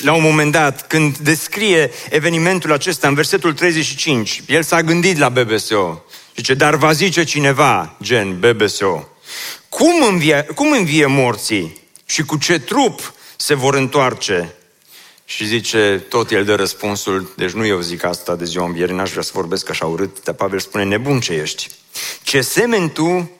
la 0.00 0.12
un 0.12 0.22
moment 0.22 0.52
dat, 0.52 0.86
când 0.86 1.16
descrie 1.16 1.90
evenimentul 2.10 2.72
acesta 2.72 3.08
în 3.08 3.14
versetul 3.14 3.52
35. 3.52 4.42
El 4.46 4.62
s-a 4.62 4.82
gândit 4.82 5.18
la 5.18 5.28
BBSO. 5.28 6.04
Zice, 6.36 6.54
dar 6.54 6.74
va 6.74 6.92
zice 6.92 7.24
cineva, 7.24 7.96
gen 8.02 8.38
BBSO, 8.38 9.08
cum 9.68 10.02
învie, 10.02 10.46
cum 10.54 10.72
învie 10.72 11.06
morții 11.06 11.80
și 12.04 12.22
cu 12.22 12.36
ce 12.36 12.58
trup 12.58 13.14
se 13.36 13.54
vor 13.54 13.74
întoarce? 13.74 14.54
Și 15.34 15.46
zice, 15.46 16.04
tot 16.08 16.30
el 16.30 16.44
dă 16.44 16.54
răspunsul, 16.54 17.32
deci 17.36 17.50
nu 17.50 17.66
eu 17.66 17.80
zic 17.80 18.04
asta 18.04 18.36
de 18.36 18.44
ziua 18.44 18.64
învierii, 18.64 18.94
n-aș 18.94 19.10
vrea 19.10 19.22
să 19.22 19.30
vorbesc 19.34 19.70
așa 19.70 19.86
urât, 19.86 20.22
dar 20.24 20.34
Pavel 20.34 20.58
spune, 20.58 20.84
nebun 20.84 21.20
ce 21.20 21.32
ești. 21.32 21.68
Ce 22.22 22.40
semeni 22.40 22.90
tu, 22.90 23.30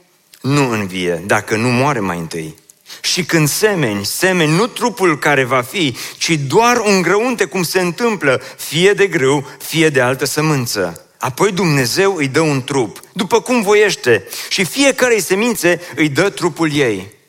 nu 0.41 0.71
învie, 0.71 1.23
dacă 1.27 1.57
nu 1.57 1.69
moare 1.69 2.01
mai 2.01 2.19
întâi. 2.19 2.55
Și 3.03 3.25
când 3.25 3.49
semeni, 3.49 4.05
semeni 4.05 4.57
nu 4.57 4.67
trupul 4.67 5.19
care 5.19 5.45
va 5.45 5.63
fi, 5.63 5.97
ci 6.19 6.31
doar 6.47 6.79
un 6.79 7.03
grăunte 7.03 7.45
cum 7.45 7.63
se 7.63 7.81
întâmplă, 7.81 8.43
fie 8.57 8.93
de 8.93 9.07
grâu, 9.07 9.47
fie 9.59 9.89
de 9.89 10.01
altă 10.01 10.25
sămânță. 10.25 11.07
Apoi 11.19 11.53
Dumnezeu 11.53 12.17
îi 12.17 12.29
dă 12.29 12.41
un 12.41 12.63
trup, 12.63 13.01
după 13.13 13.41
cum 13.41 13.63
voiește, 13.63 14.29
și 14.49 14.65
fiecare 14.65 15.19
semințe 15.19 15.81
îi 15.97 16.09
dă 16.09 16.31
trupul 16.31 16.73
ei. 16.73 17.21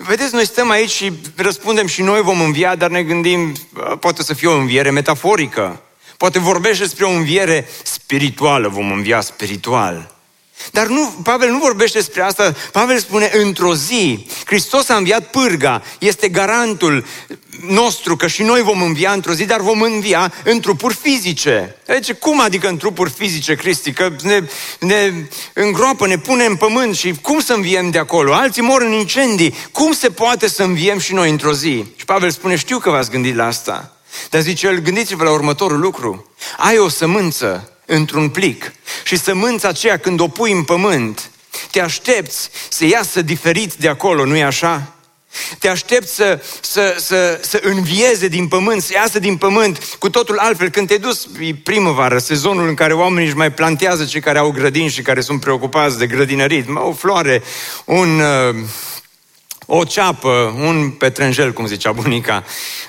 Vedeți, 0.00 0.34
noi 0.34 0.46
stăm 0.46 0.70
aici 0.70 0.90
și 0.90 1.12
răspundem 1.36 1.86
și 1.86 2.02
noi 2.02 2.20
vom 2.20 2.40
învia, 2.40 2.74
dar 2.74 2.90
ne 2.90 3.02
gândim, 3.02 3.52
poate 4.00 4.22
să 4.22 4.34
fie 4.34 4.48
o 4.48 4.56
înviere 4.56 4.90
metaforică. 4.90 5.82
Poate 6.16 6.38
vorbește 6.38 6.82
despre 6.82 7.04
o 7.04 7.10
înviere 7.10 7.68
spirituală, 7.82 8.68
vom 8.68 8.92
învia 8.92 9.20
spiritual. 9.20 10.17
Dar 10.70 10.86
nu, 10.86 11.14
Pavel 11.22 11.50
nu 11.50 11.58
vorbește 11.58 11.98
despre 11.98 12.22
asta, 12.22 12.54
Pavel 12.72 12.98
spune 12.98 13.30
într-o 13.32 13.74
zi, 13.74 14.26
Hristos 14.44 14.88
a 14.88 14.96
înviat 14.96 15.30
pârga, 15.30 15.82
este 15.98 16.28
garantul 16.28 17.04
nostru 17.66 18.16
că 18.16 18.26
și 18.26 18.42
noi 18.42 18.62
vom 18.62 18.82
învia 18.82 19.12
într-o 19.12 19.32
zi, 19.32 19.44
dar 19.44 19.60
vom 19.60 19.80
învia 19.80 20.32
în 20.44 20.60
trupuri 20.60 20.94
fizice. 20.94 21.76
Deci 21.86 22.12
cum 22.12 22.40
adică 22.40 22.68
în 22.68 22.76
trupuri 22.76 23.10
fizice, 23.10 23.54
Cristi? 23.54 23.92
Că 23.92 24.10
ne, 24.22 24.42
ne 24.80 25.12
îngroapă, 25.52 26.06
ne 26.06 26.18
pune 26.18 26.44
în 26.44 26.56
pământ 26.56 26.96
și 26.96 27.14
cum 27.22 27.40
să 27.40 27.52
înviem 27.52 27.90
de 27.90 27.98
acolo? 27.98 28.34
Alții 28.34 28.62
mor 28.62 28.82
în 28.82 28.92
incendii. 28.92 29.54
Cum 29.72 29.92
se 29.92 30.08
poate 30.08 30.48
să 30.48 30.62
înviem 30.62 30.98
și 30.98 31.12
noi 31.12 31.30
într-o 31.30 31.52
zi? 31.52 31.84
Și 31.96 32.04
Pavel 32.04 32.30
spune, 32.30 32.56
știu 32.56 32.78
că 32.78 32.90
v-ați 32.90 33.10
gândit 33.10 33.36
la 33.36 33.46
asta. 33.46 33.96
Dar 34.30 34.40
zice 34.40 34.66
el, 34.66 34.78
gândiți-vă 34.78 35.24
la 35.24 35.30
următorul 35.30 35.80
lucru. 35.80 36.32
Ai 36.58 36.78
o 36.78 36.88
sămânță 36.88 37.77
într-un 37.90 38.28
plic 38.28 38.72
și 39.04 39.18
sămânța 39.18 39.68
aceea 39.68 39.96
când 39.96 40.20
o 40.20 40.28
pui 40.28 40.52
în 40.52 40.62
pământ, 40.62 41.30
te 41.70 41.80
aștepți 41.80 42.50
să 42.68 42.84
iasă 42.84 43.22
diferit 43.22 43.74
de 43.74 43.88
acolo, 43.88 44.24
nu-i 44.24 44.42
așa? 44.42 44.92
Te 45.58 45.68
aștepți 45.68 46.14
să, 46.14 46.42
să, 46.60 46.96
să, 46.98 47.40
să 47.42 47.60
învieze 47.62 48.28
din 48.28 48.48
pământ, 48.48 48.82
să 48.82 48.92
iasă 48.92 49.18
din 49.18 49.36
pământ 49.36 49.96
cu 49.98 50.10
totul 50.10 50.38
altfel. 50.38 50.68
Când 50.68 50.86
te-ai 50.86 50.98
dus, 50.98 51.28
e 51.40 51.54
primăvară, 51.54 52.18
sezonul 52.18 52.68
în 52.68 52.74
care 52.74 52.92
oamenii 52.92 53.26
își 53.26 53.36
mai 53.36 53.52
plantează 53.52 54.04
cei 54.04 54.20
care 54.20 54.38
au 54.38 54.50
grădini 54.50 54.88
și 54.88 55.02
care 55.02 55.20
sunt 55.20 55.40
preocupați 55.40 55.98
de 55.98 56.06
grădinărit. 56.06 56.66
O 56.74 56.92
floare, 56.92 57.42
un, 57.84 58.20
uh, 58.20 58.56
o 59.70 59.84
ceapă, 59.84 60.54
un 60.60 60.90
petrenjel, 60.90 61.52
cum 61.52 61.66
zicea 61.66 61.92
bunica, 61.92 62.44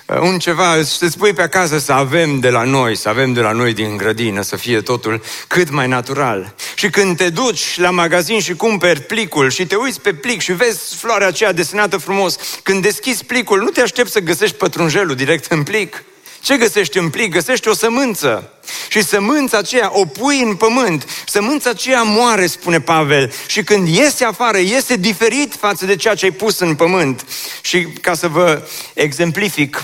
uh, 0.06 0.20
un 0.20 0.40
ceva, 0.40 0.84
să 0.84 1.08
spui 1.08 1.34
pe 1.34 1.42
acasă 1.42 1.78
să 1.78 1.92
avem 1.92 2.40
de 2.40 2.50
la 2.50 2.64
noi, 2.64 2.96
să 2.96 3.10
avem 3.10 3.34
de 3.34 3.42
la 3.42 3.52
noi 3.52 3.74
din 3.74 3.98
grădină, 3.98 4.42
să 4.42 4.56
fie 4.56 4.82
totul 4.82 5.22
cât 5.48 5.70
mai 5.70 5.88
natural. 5.88 6.54
Și 6.76 6.90
când 6.90 7.18
te 7.18 7.30
duci 7.30 7.80
la 7.80 7.90
magazin 7.90 8.40
și 8.40 8.54
cumperi 8.54 9.02
plicul 9.02 9.50
și 9.50 9.66
te 9.66 9.76
uiți 9.76 10.02
pe 10.02 10.14
plic 10.14 10.42
și 10.42 10.54
vezi 10.54 10.96
floarea 10.96 11.28
aceea 11.28 11.52
desenată 11.52 11.98
frumos, 11.98 12.36
când 12.64 12.82
deschizi 12.82 13.26
plicul, 13.26 13.60
nu 13.60 13.70
te 13.70 13.82
aștepți 13.82 14.12
să 14.12 14.20
găsești 14.20 14.56
pătrunjelul 14.56 15.16
direct 15.16 15.52
în 15.52 15.64
plic. 15.64 16.04
Ce 16.42 16.58
găsești 16.58 16.98
în 16.98 17.10
plic? 17.10 17.32
Găsești 17.32 17.68
o 17.68 17.74
sămânță. 17.74 18.54
Și 18.90 19.04
sămânța 19.04 19.58
aceea 19.58 19.90
o 19.94 20.06
pui 20.06 20.42
în 20.42 20.56
pământ. 20.56 21.06
Sămânța 21.26 21.70
aceea 21.70 22.04
moare, 22.04 22.48
spune 22.48 22.82
Pavel. 22.82 23.34
Și 23.48 23.64
când 23.64 23.88
iese 23.88 24.26
afară, 24.26 24.58
iese 24.58 24.96
diferit 24.96 25.56
față 25.60 25.86
de 25.86 25.96
ceea 25.96 26.16
ce 26.16 26.26
ai 26.26 26.32
pus 26.32 26.60
în 26.60 26.76
pământ. 26.76 27.26
Și 27.62 27.84
ca 27.84 28.14
să 28.14 28.28
vă 28.28 28.68
exemplific, 28.94 29.84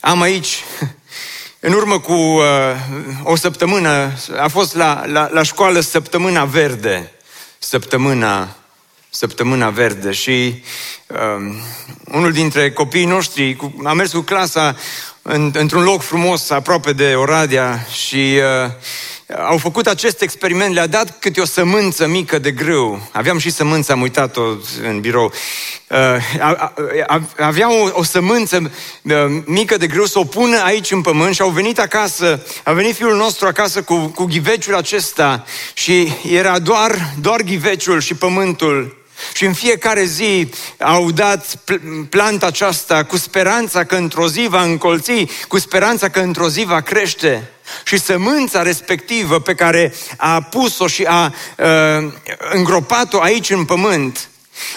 am 0.00 0.20
aici, 0.20 0.64
în 1.60 1.72
urmă 1.72 2.00
cu 2.00 2.12
uh, 2.12 2.44
o 3.22 3.36
săptămână, 3.36 4.12
a 4.38 4.48
fost 4.48 4.74
la, 4.74 5.06
la, 5.06 5.28
la 5.32 5.42
școală 5.42 5.80
săptămâna 5.80 6.44
verde. 6.44 7.12
Săptămâna 7.58 8.56
săptămâna 9.14 9.70
verde 9.70 10.12
și 10.12 10.62
um, 11.06 11.54
unul 12.04 12.32
dintre 12.32 12.72
copiii 12.72 13.04
noștri 13.04 13.56
cu, 13.56 13.74
a 13.84 13.92
mers 13.92 14.12
cu 14.12 14.20
clasa 14.20 14.76
în, 15.22 15.52
într-un 15.54 15.82
loc 15.82 16.02
frumos 16.02 16.50
aproape 16.50 16.92
de 16.92 17.14
Oradea 17.14 17.86
și 17.92 18.38
uh, 18.64 18.70
au 19.48 19.58
făcut 19.58 19.86
acest 19.86 20.22
experiment, 20.22 20.74
le-a 20.74 20.86
dat 20.86 21.18
câte 21.18 21.40
o 21.40 21.44
sămânță 21.44 22.06
mică 22.06 22.38
de 22.38 22.50
grâu. 22.50 23.08
Aveam 23.12 23.38
și 23.38 23.50
sămânța, 23.50 23.92
am 23.92 24.00
uitat-o 24.00 24.42
în 24.82 25.00
birou. 25.00 25.32
Uh, 25.88 27.18
aveau 27.38 27.72
o, 27.72 27.90
o 27.92 28.02
sămânță 28.02 28.72
uh, 29.02 29.14
mică 29.44 29.76
de 29.76 29.86
grâu 29.86 30.06
să 30.06 30.18
o 30.18 30.24
pună 30.24 30.62
aici 30.62 30.90
în 30.90 31.00
pământ 31.00 31.34
și 31.34 31.42
au 31.42 31.50
venit 31.50 31.78
acasă, 31.78 32.42
a 32.64 32.72
venit 32.72 32.94
fiul 32.94 33.16
nostru 33.16 33.46
acasă 33.46 33.82
cu, 33.82 33.96
cu 33.96 34.24
ghiveciul 34.24 34.74
acesta 34.74 35.44
și 35.74 36.12
era 36.30 36.58
doar, 36.58 37.12
doar 37.20 37.40
ghiveciul 37.40 38.00
și 38.00 38.14
pământul 38.14 39.03
și 39.34 39.44
în 39.44 39.52
fiecare 39.52 40.04
zi 40.04 40.48
au 40.78 41.10
dat 41.10 41.46
planta 42.08 42.46
aceasta 42.46 43.04
cu 43.04 43.16
speranța 43.16 43.84
că 43.84 43.96
într-o 43.96 44.28
zi 44.28 44.46
va 44.48 44.62
încolți, 44.62 45.26
cu 45.48 45.58
speranța 45.58 46.08
că 46.08 46.20
într-o 46.20 46.48
zi 46.48 46.64
va 46.64 46.80
crește. 46.80 47.48
Și 47.84 47.98
sămânța 47.98 48.62
respectivă 48.62 49.40
pe 49.40 49.54
care 49.54 49.94
a 50.16 50.40
pus-o 50.42 50.86
și 50.86 51.04
a 51.04 51.34
uh, 51.58 52.12
îngropat-o 52.52 53.20
aici 53.20 53.50
în 53.50 53.64
pământ, 53.64 54.28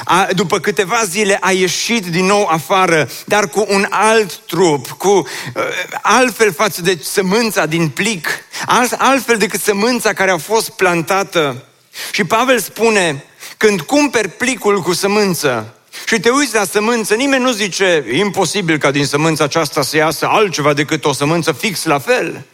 a, 0.03 0.27
după 0.31 0.59
câteva 0.59 1.03
zile 1.03 1.37
a 1.41 1.51
ieșit 1.51 2.05
din 2.05 2.25
nou 2.25 2.45
afară, 2.45 3.09
dar 3.25 3.49
cu 3.49 3.65
un 3.69 3.87
alt 3.89 4.35
trup, 4.35 4.87
cu 4.89 5.09
uh, 5.09 5.63
altfel 6.01 6.53
față 6.53 6.81
de 6.81 6.99
sămânța 7.03 7.65
din 7.65 7.89
plic, 7.89 8.27
alt, 8.65 8.91
altfel 8.91 9.37
decât 9.37 9.61
sămânța 9.61 10.13
care 10.13 10.31
a 10.31 10.37
fost 10.37 10.69
plantată. 10.69 11.63
Și 12.11 12.23
Pavel 12.23 12.59
spune, 12.59 13.25
când 13.57 13.81
cumperi 13.81 14.29
plicul 14.29 14.81
cu 14.81 14.93
sămânță 14.93 15.73
și 16.05 16.19
te 16.19 16.29
uiți 16.29 16.55
la 16.55 16.65
sămânță, 16.65 17.13
nimeni 17.13 17.43
nu 17.43 17.51
zice, 17.51 18.05
e 18.07 18.17
imposibil 18.17 18.77
ca 18.77 18.91
din 18.91 19.05
sămânța 19.05 19.43
aceasta 19.43 19.81
să 19.81 19.95
iasă 19.95 20.27
altceva 20.27 20.73
decât 20.73 21.05
o 21.05 21.13
sămânță 21.13 21.51
fix 21.51 21.83
la 21.83 21.99
fel. 21.99 22.45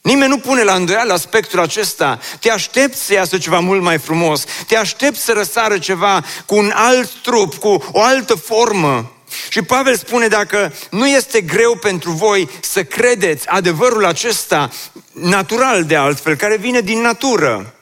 Nimeni 0.00 0.30
nu 0.30 0.38
pune 0.38 0.62
la 0.62 0.74
îndoială 0.74 1.12
aspectul 1.12 1.60
acesta. 1.60 2.18
Te 2.40 2.50
aștepți 2.50 3.02
să 3.02 3.12
iasă 3.12 3.38
ceva 3.38 3.58
mult 3.58 3.82
mai 3.82 3.98
frumos. 3.98 4.44
Te 4.66 4.76
aștepți 4.76 5.24
să 5.24 5.32
răsară 5.32 5.78
ceva 5.78 6.24
cu 6.46 6.56
un 6.56 6.72
alt 6.74 7.10
trup, 7.22 7.54
cu 7.54 7.84
o 7.92 8.02
altă 8.02 8.34
formă. 8.34 9.12
Și 9.48 9.62
Pavel 9.62 9.96
spune, 9.96 10.26
dacă 10.26 10.72
nu 10.90 11.08
este 11.08 11.40
greu 11.40 11.76
pentru 11.76 12.10
voi 12.10 12.48
să 12.60 12.84
credeți 12.84 13.48
adevărul 13.48 14.04
acesta 14.04 14.70
natural 15.12 15.84
de 15.84 15.96
altfel, 15.96 16.34
care 16.34 16.56
vine 16.56 16.80
din 16.80 17.00
natură, 17.00 17.75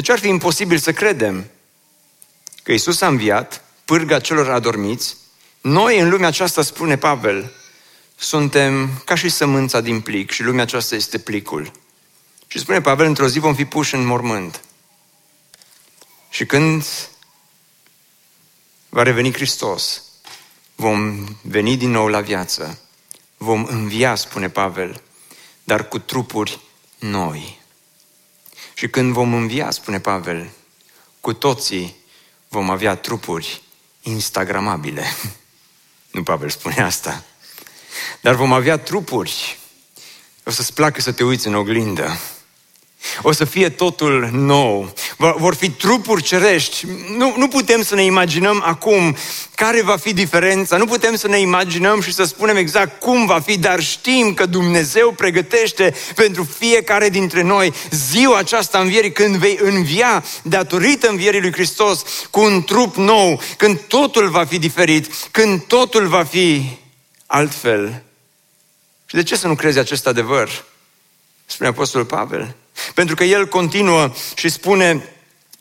Deci 0.00 0.08
ar 0.08 0.18
fi 0.18 0.28
imposibil 0.28 0.78
să 0.78 0.92
credem 0.92 1.50
că 2.62 2.72
Isus 2.72 3.00
a 3.00 3.06
înviat, 3.06 3.64
pârga 3.84 4.20
celor 4.20 4.50
adormiți, 4.50 5.16
noi 5.60 5.98
în 5.98 6.08
lumea 6.08 6.28
aceasta, 6.28 6.62
spune 6.62 6.96
Pavel, 6.98 7.52
suntem 8.16 9.02
ca 9.04 9.14
și 9.14 9.28
sămânța 9.28 9.80
din 9.80 10.00
plic 10.00 10.30
și 10.30 10.42
lumea 10.42 10.62
aceasta 10.62 10.94
este 10.94 11.18
plicul. 11.18 11.72
Și 12.46 12.58
spune 12.58 12.80
Pavel, 12.80 13.06
într-o 13.06 13.28
zi 13.28 13.38
vom 13.38 13.54
fi 13.54 13.64
puși 13.64 13.94
în 13.94 14.04
mormânt. 14.04 14.60
Și 16.30 16.46
când 16.46 16.84
va 18.88 19.02
reveni 19.02 19.32
Hristos, 19.32 20.02
vom 20.74 21.26
veni 21.42 21.76
din 21.76 21.90
nou 21.90 22.06
la 22.06 22.20
viață, 22.20 22.80
vom 23.36 23.64
învia, 23.64 24.14
spune 24.14 24.48
Pavel, 24.48 25.02
dar 25.64 25.88
cu 25.88 25.98
trupuri 25.98 26.60
noi. 26.98 27.59
Și 28.80 28.88
când 28.88 29.12
vom 29.12 29.34
învia, 29.34 29.70
spune 29.70 30.00
Pavel, 30.00 30.50
cu 31.20 31.32
toții 31.32 31.96
vom 32.48 32.70
avea 32.70 32.96
trupuri 32.96 33.62
instagramabile. 34.02 35.04
Nu 36.14 36.22
Pavel 36.22 36.50
spune 36.50 36.82
asta. 36.82 37.24
Dar 38.20 38.34
vom 38.34 38.52
avea 38.52 38.78
trupuri. 38.78 39.58
O 40.44 40.50
să-ți 40.50 40.74
placă 40.74 41.00
să 41.00 41.12
te 41.12 41.24
uiți 41.24 41.46
în 41.46 41.54
oglindă. 41.54 42.18
O 43.22 43.32
să 43.32 43.44
fie 43.44 43.68
totul 43.68 44.28
nou. 44.32 44.92
Vor 45.16 45.54
fi 45.54 45.70
trupuri 45.70 46.22
cerești. 46.22 46.86
Nu, 47.16 47.34
nu 47.36 47.48
putem 47.48 47.82
să 47.82 47.94
ne 47.94 48.02
imaginăm 48.02 48.62
acum 48.66 49.16
care 49.54 49.82
va 49.82 49.96
fi 49.96 50.12
diferența. 50.12 50.76
Nu 50.76 50.84
putem 50.84 51.16
să 51.16 51.28
ne 51.28 51.38
imaginăm 51.38 52.00
și 52.00 52.12
să 52.12 52.24
spunem 52.24 52.56
exact 52.56 53.00
cum 53.00 53.26
va 53.26 53.40
fi, 53.40 53.58
dar 53.58 53.80
știm 53.80 54.34
că 54.34 54.46
Dumnezeu 54.46 55.12
pregătește 55.12 55.94
pentru 56.14 56.48
fiecare 56.58 57.08
dintre 57.08 57.42
noi 57.42 57.72
ziua 57.90 58.38
aceasta 58.38 58.78
învierii 58.78 59.12
când 59.12 59.36
vei 59.36 59.58
învia 59.62 60.24
datorită 60.42 61.08
învierii 61.08 61.40
lui 61.40 61.52
Hristos 61.52 62.02
cu 62.30 62.40
un 62.40 62.62
trup 62.62 62.96
nou, 62.96 63.40
când 63.56 63.78
totul 63.78 64.28
va 64.28 64.44
fi 64.44 64.58
diferit, 64.58 65.14
când 65.30 65.62
totul 65.62 66.06
va 66.06 66.24
fi 66.24 66.78
altfel. 67.26 68.02
Și 69.06 69.14
de 69.14 69.22
ce 69.22 69.36
să 69.36 69.46
nu 69.46 69.54
crezi 69.54 69.78
acest 69.78 70.06
adevăr? 70.06 70.64
Spune 71.46 71.68
Apostolul 71.68 72.06
Pavel. 72.06 72.54
Pentru 72.94 73.14
că 73.14 73.24
el 73.24 73.46
continuă 73.46 74.12
și 74.34 74.48
spune 74.48 75.04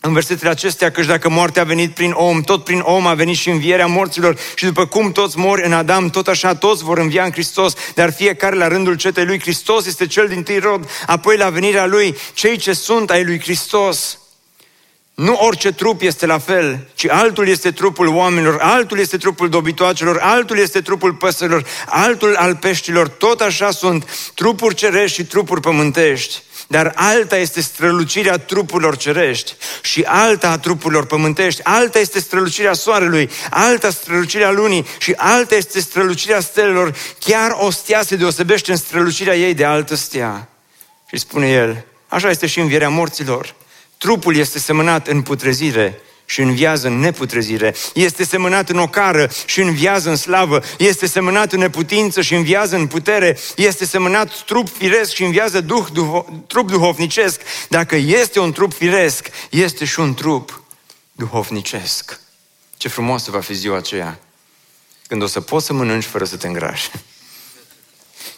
în 0.01 0.13
versetele 0.13 0.49
acestea 0.49 0.91
că 0.91 1.01
dacă 1.01 1.29
moartea 1.29 1.61
a 1.61 1.65
venit 1.65 1.93
prin 1.93 2.11
om, 2.11 2.41
tot 2.41 2.63
prin 2.63 2.79
om 2.79 3.07
a 3.07 3.13
venit 3.13 3.37
și 3.37 3.49
învierea 3.49 3.85
morților 3.85 4.39
și 4.55 4.65
după 4.65 4.85
cum 4.85 5.11
toți 5.11 5.37
mori 5.37 5.65
în 5.65 5.73
Adam, 5.73 6.09
tot 6.09 6.27
așa 6.27 6.55
toți 6.55 6.83
vor 6.83 6.97
învia 6.97 7.23
în 7.23 7.31
Hristos, 7.31 7.73
dar 7.95 8.13
fiecare 8.13 8.55
la 8.55 8.67
rândul 8.67 8.95
cetei 8.95 9.25
lui 9.25 9.39
Hristos 9.39 9.85
este 9.85 10.07
cel 10.07 10.27
din 10.27 10.43
tâi 10.43 10.59
rod, 10.59 10.89
apoi 11.05 11.37
la 11.37 11.49
venirea 11.49 11.85
lui, 11.85 12.15
cei 12.33 12.57
ce 12.57 12.73
sunt 12.73 13.09
ai 13.09 13.23
lui 13.23 13.39
Hristos. 13.39 14.17
Nu 15.13 15.33
orice 15.33 15.71
trup 15.71 16.01
este 16.01 16.25
la 16.25 16.37
fel, 16.37 16.87
ci 16.95 17.07
altul 17.07 17.47
este 17.47 17.71
trupul 17.71 18.07
oamenilor, 18.07 18.57
altul 18.61 18.99
este 18.99 19.17
trupul 19.17 19.49
dobitoacelor, 19.49 20.17
altul 20.21 20.57
este 20.57 20.81
trupul 20.81 21.13
păsărilor, 21.13 21.65
altul 21.85 22.35
al 22.35 22.55
peștilor, 22.55 23.07
tot 23.07 23.41
așa 23.41 23.71
sunt 23.71 24.31
trupuri 24.35 24.75
cerești 24.75 25.15
și 25.15 25.25
trupuri 25.25 25.61
pământești. 25.61 26.41
Dar 26.71 26.91
alta 26.95 27.37
este 27.37 27.61
strălucirea 27.61 28.37
trupurilor 28.37 28.97
cerești 28.97 29.55
și 29.81 30.01
alta 30.01 30.49
a 30.49 30.57
trupurilor 30.57 31.05
pământești, 31.05 31.63
alta 31.63 31.99
este 31.99 32.19
strălucirea 32.19 32.73
soarelui, 32.73 33.29
alta 33.49 33.89
strălucirea 33.89 34.51
lunii 34.51 34.85
și 34.99 35.13
alta 35.17 35.55
este 35.55 35.79
strălucirea 35.79 36.39
stelelor. 36.39 36.95
Chiar 37.19 37.51
o 37.59 37.69
stea 37.69 38.01
se 38.01 38.15
deosebește 38.15 38.71
în 38.71 38.77
strălucirea 38.77 39.35
ei 39.35 39.53
de 39.53 39.65
altă 39.65 39.95
stea. 39.95 40.49
Și 41.07 41.17
spune 41.17 41.49
el, 41.49 41.85
așa 42.07 42.29
este 42.29 42.47
și 42.47 42.59
învierea 42.59 42.89
morților. 42.89 43.55
Trupul 43.97 44.35
este 44.35 44.59
semănat 44.59 45.07
în 45.07 45.21
putrezire 45.21 46.01
și 46.29 46.41
înviază 46.41 46.87
în 46.87 46.99
neputrezire. 46.99 47.75
Este 47.93 48.23
semănat 48.23 48.69
în 48.69 48.77
ocară 48.77 49.29
și 49.45 49.61
înviază 49.61 50.09
în 50.09 50.15
slavă. 50.15 50.61
Este 50.77 51.07
semănat 51.07 51.53
în 51.53 51.59
neputință 51.59 52.21
și 52.21 52.33
înviază 52.33 52.75
în 52.75 52.87
putere. 52.87 53.37
Este 53.55 53.85
semănat 53.85 54.43
trup 54.43 54.69
firesc 54.69 55.13
și 55.13 55.23
înviază 55.23 55.61
duh, 55.61 55.85
duho, 55.93 56.25
trup 56.47 56.69
duhovnicesc. 56.69 57.41
Dacă 57.69 57.95
este 57.95 58.39
un 58.39 58.51
trup 58.51 58.73
firesc, 58.73 59.29
este 59.49 59.85
și 59.85 59.99
un 59.99 60.13
trup 60.13 60.63
duhovnicesc. 61.11 62.19
Ce 62.77 62.87
frumoasă 62.87 63.31
va 63.31 63.39
fi 63.39 63.53
ziua 63.53 63.77
aceea 63.77 64.19
când 65.07 65.21
o 65.21 65.27
să 65.27 65.41
poți 65.41 65.65
să 65.65 65.73
mănânci 65.73 66.03
fără 66.03 66.25
să 66.25 66.37
te 66.37 66.47
îngrași. 66.47 66.91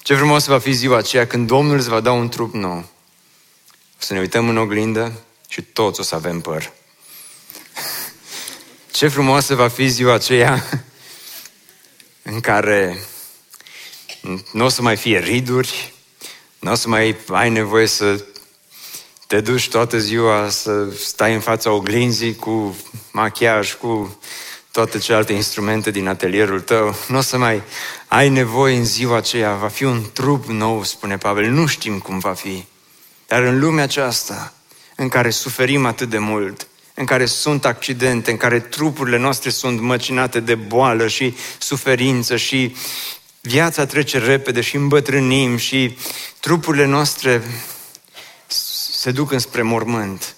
Ce 0.01 0.15
frumoasă 0.15 0.51
va 0.51 0.59
fi 0.59 0.71
ziua 0.71 0.97
aceea 0.97 1.27
când 1.27 1.47
Domnul 1.47 1.77
îți 1.77 1.89
va 1.89 1.99
da 1.99 2.11
un 2.11 2.29
trup 2.29 2.53
nou. 2.53 2.77
O 2.77 3.97
să 3.97 4.13
ne 4.13 4.19
uităm 4.19 4.49
în 4.49 4.57
oglindă 4.57 5.11
și 5.47 5.61
toți 5.61 5.99
o 5.99 6.03
să 6.03 6.15
avem 6.15 6.41
păr. 6.41 6.71
Ce 9.01 9.07
frumoasă 9.07 9.55
va 9.55 9.67
fi 9.67 9.87
ziua 9.87 10.13
aceea 10.13 10.63
în 12.31 12.39
care 12.39 13.03
nu 14.51 14.65
o 14.65 14.69
să 14.69 14.81
mai 14.81 14.97
fie 14.97 15.19
riduri, 15.19 15.93
nu 16.59 16.71
o 16.71 16.75
să 16.75 16.87
mai 16.87 17.15
ai 17.27 17.49
nevoie 17.49 17.87
să 17.87 18.23
te 19.27 19.41
duci 19.41 19.69
toată 19.69 19.99
ziua 19.99 20.49
să 20.49 20.93
stai 20.95 21.33
în 21.33 21.39
fața 21.39 21.71
oglinzii 21.71 22.35
cu 22.35 22.75
machiaj, 23.11 23.73
cu 23.73 24.19
toate 24.71 24.97
celelalte 24.97 25.33
instrumente 25.33 25.91
din 25.91 26.07
atelierul 26.07 26.61
tău. 26.61 26.95
Nu 27.07 27.17
o 27.17 27.21
să 27.21 27.37
mai 27.37 27.61
ai 28.07 28.29
nevoie 28.29 28.75
în 28.75 28.85
ziua 28.85 29.17
aceea. 29.17 29.53
Va 29.53 29.67
fi 29.67 29.83
un 29.83 30.03
trup 30.13 30.45
nou, 30.45 30.83
spune 30.83 31.17
Pavel. 31.17 31.49
Nu 31.49 31.65
știm 31.65 31.99
cum 31.99 32.19
va 32.19 32.33
fi. 32.33 32.65
Dar 33.27 33.43
în 33.43 33.59
lumea 33.59 33.83
aceasta, 33.83 34.53
în 34.95 35.09
care 35.09 35.29
suferim 35.29 35.85
atât 35.85 36.09
de 36.09 36.17
mult, 36.17 36.67
în 36.93 37.05
care 37.05 37.25
sunt 37.25 37.65
accidente, 37.65 38.31
în 38.31 38.37
care 38.37 38.59
trupurile 38.59 39.17
noastre 39.17 39.49
sunt 39.49 39.79
măcinate 39.79 40.39
de 40.39 40.55
boală 40.55 41.07
și 41.07 41.35
suferință 41.57 42.37
și 42.37 42.75
viața 43.41 43.85
trece 43.85 44.17
repede 44.17 44.61
și 44.61 44.75
îmbătrânim 44.75 45.57
și 45.57 45.97
trupurile 46.39 46.85
noastre 46.85 47.41
se 49.01 49.11
duc 49.11 49.31
înspre 49.31 49.61
mormânt. 49.61 50.35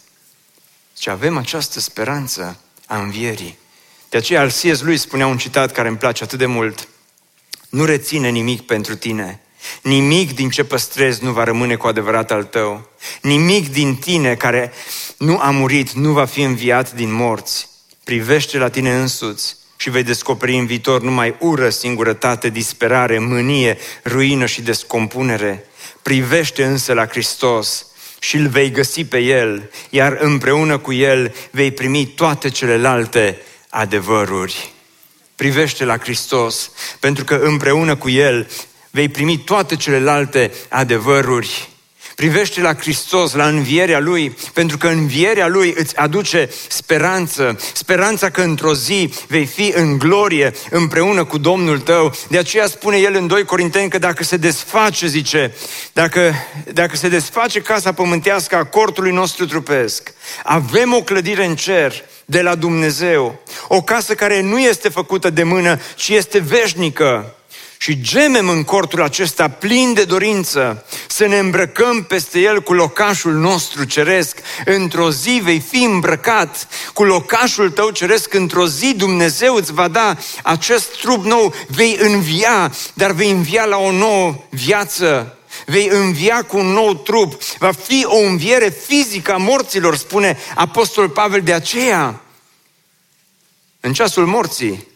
Și 1.00 1.10
avem 1.10 1.38
această 1.38 1.80
speranță 1.80 2.60
a 2.88 3.00
învierii. 3.00 3.58
De 4.10 4.18
aceea 4.18 4.42
al 4.42 4.50
C.S. 4.50 4.82
lui 4.82 4.98
spunea 4.98 5.28
un 5.28 5.38
citat 5.38 5.72
care 5.72 5.88
îmi 5.88 5.98
place 5.98 6.24
atât 6.24 6.38
de 6.38 6.46
mult. 6.46 6.88
Nu 7.70 7.86
reține 7.86 8.30
nimic 8.30 8.62
pentru 8.62 8.96
tine. 8.96 9.42
Nimic 9.82 10.36
din 10.36 10.50
ce 10.50 10.64
păstrezi 10.64 11.24
nu 11.24 11.32
va 11.32 11.44
rămâne 11.44 11.76
cu 11.76 11.88
adevărat 11.88 12.32
al 12.32 12.44
tău. 12.44 12.90
Nimic 13.22 13.72
din 13.72 13.96
tine 13.96 14.36
care 14.36 14.72
nu 15.18 15.40
a 15.42 15.50
murit, 15.50 15.92
nu 15.92 16.12
va 16.12 16.26
fi 16.26 16.42
înviat 16.42 16.92
din 16.92 17.14
morți. 17.14 17.70
Privește 18.04 18.58
la 18.58 18.70
tine 18.70 18.94
însuți 18.94 19.56
și 19.78 19.90
vei 19.90 20.04
descoperi 20.04 20.58
în 20.58 20.66
viitor 20.66 21.02
numai 21.02 21.36
ură, 21.40 21.70
singurătate, 21.70 22.50
disperare, 22.50 23.20
mânie, 23.20 23.78
ruină 24.06 24.46
și 24.46 24.62
descompunere. 24.62 25.66
Privește 26.02 26.64
însă 26.64 26.94
la 26.94 27.06
Hristos 27.06 27.86
și 28.20 28.36
îl 28.36 28.48
vei 28.48 28.72
găsi 28.72 29.06
pe 29.06 29.18
El, 29.18 29.72
iar 29.90 30.18
împreună 30.20 30.78
cu 30.78 30.94
El 30.94 31.36
vei 31.52 31.72
primi 31.72 32.06
toate 32.06 32.50
celelalte 32.50 33.42
adevăruri. 33.70 34.72
Privește 35.36 35.86
la 35.86 35.98
Hristos, 35.98 36.72
pentru 37.00 37.24
că 37.24 37.36
împreună 37.36 37.96
cu 37.96 38.10
El 38.10 38.48
vei 38.96 39.10
primi 39.10 39.38
toate 39.38 39.76
celelalte 39.76 40.52
adevăruri. 40.70 41.70
Privește 42.16 42.62
la 42.62 42.74
Hristos, 42.76 43.34
la 43.34 43.48
învierea 43.48 44.00
Lui, 44.00 44.38
pentru 44.54 44.78
că 44.78 44.88
învierea 44.88 45.48
Lui 45.48 45.74
îți 45.78 45.98
aduce 45.98 46.50
speranță, 46.68 47.60
speranța 47.74 48.30
că 48.30 48.42
într-o 48.42 48.74
zi 48.74 49.14
vei 49.28 49.46
fi 49.46 49.72
în 49.76 49.98
glorie 49.98 50.54
împreună 50.70 51.24
cu 51.24 51.38
Domnul 51.38 51.80
tău. 51.80 52.14
De 52.30 52.38
aceea 52.38 52.68
spune 52.68 52.98
El 52.98 53.16
în 53.16 53.28
2 53.28 53.44
Corinteni 53.44 53.90
că 53.90 53.98
dacă 53.98 54.24
se 54.24 54.38
desface, 54.38 55.08
zice, 55.08 55.56
dacă, 55.94 56.34
dacă 56.74 56.96
se 56.96 57.10
desface 57.10 57.62
casa 57.62 57.94
pământească 57.94 58.56
a 58.56 58.66
cortului 58.66 59.12
nostru 59.12 59.46
trupesc, 59.46 60.14
avem 60.44 60.94
o 60.94 61.02
clădire 61.02 61.46
în 61.46 61.56
cer, 61.56 61.94
de 62.26 62.42
la 62.42 62.56
Dumnezeu. 62.56 63.44
O 63.68 63.82
casă 63.82 64.14
care 64.14 64.42
nu 64.42 64.60
este 64.60 64.90
făcută 64.90 65.30
de 65.30 65.44
mână, 65.44 65.80
ci 65.96 66.10
este 66.10 66.40
veșnică 66.40 67.36
și 67.84 68.02
gemem 68.02 68.50
în 68.50 68.64
cortul 68.64 69.02
acesta 69.02 69.50
plin 69.50 69.94
de 69.94 70.04
dorință 70.04 70.86
să 71.08 71.26
ne 71.26 71.38
îmbrăcăm 71.38 72.04
peste 72.04 72.40
el 72.40 72.62
cu 72.62 72.74
locașul 72.74 73.34
nostru 73.34 73.84
ceresc. 73.84 74.38
Într-o 74.66 75.12
zi 75.12 75.40
vei 75.44 75.60
fi 75.60 75.84
îmbrăcat 75.84 76.68
cu 76.94 77.04
locașul 77.04 77.70
tău 77.72 77.90
ceresc. 77.90 78.34
Într-o 78.34 78.68
zi 78.68 78.94
Dumnezeu 78.94 79.56
îți 79.56 79.74
va 79.74 79.88
da 79.88 80.18
acest 80.44 81.00
trup 81.00 81.24
nou. 81.26 81.54
Vei 81.68 81.98
învia, 82.00 82.74
dar 82.94 83.12
vei 83.12 83.32
învia 83.32 83.66
la 83.66 83.78
o 83.78 83.92
nouă 83.92 84.44
viață. 84.50 85.38
Vei 85.66 85.88
învia 85.88 86.44
cu 86.44 86.58
un 86.58 86.68
nou 86.68 86.94
trup. 86.94 87.44
Va 87.58 87.72
fi 87.72 88.06
o 88.06 88.18
înviere 88.18 88.70
fizică 88.88 89.34
a 89.34 89.38
morților, 89.38 89.96
spune 89.98 90.38
Apostol 90.56 91.10
Pavel. 91.10 91.42
De 91.42 91.54
aceea, 91.54 92.22
în 93.80 93.94
ceasul 93.94 94.26
morții, 94.26 94.88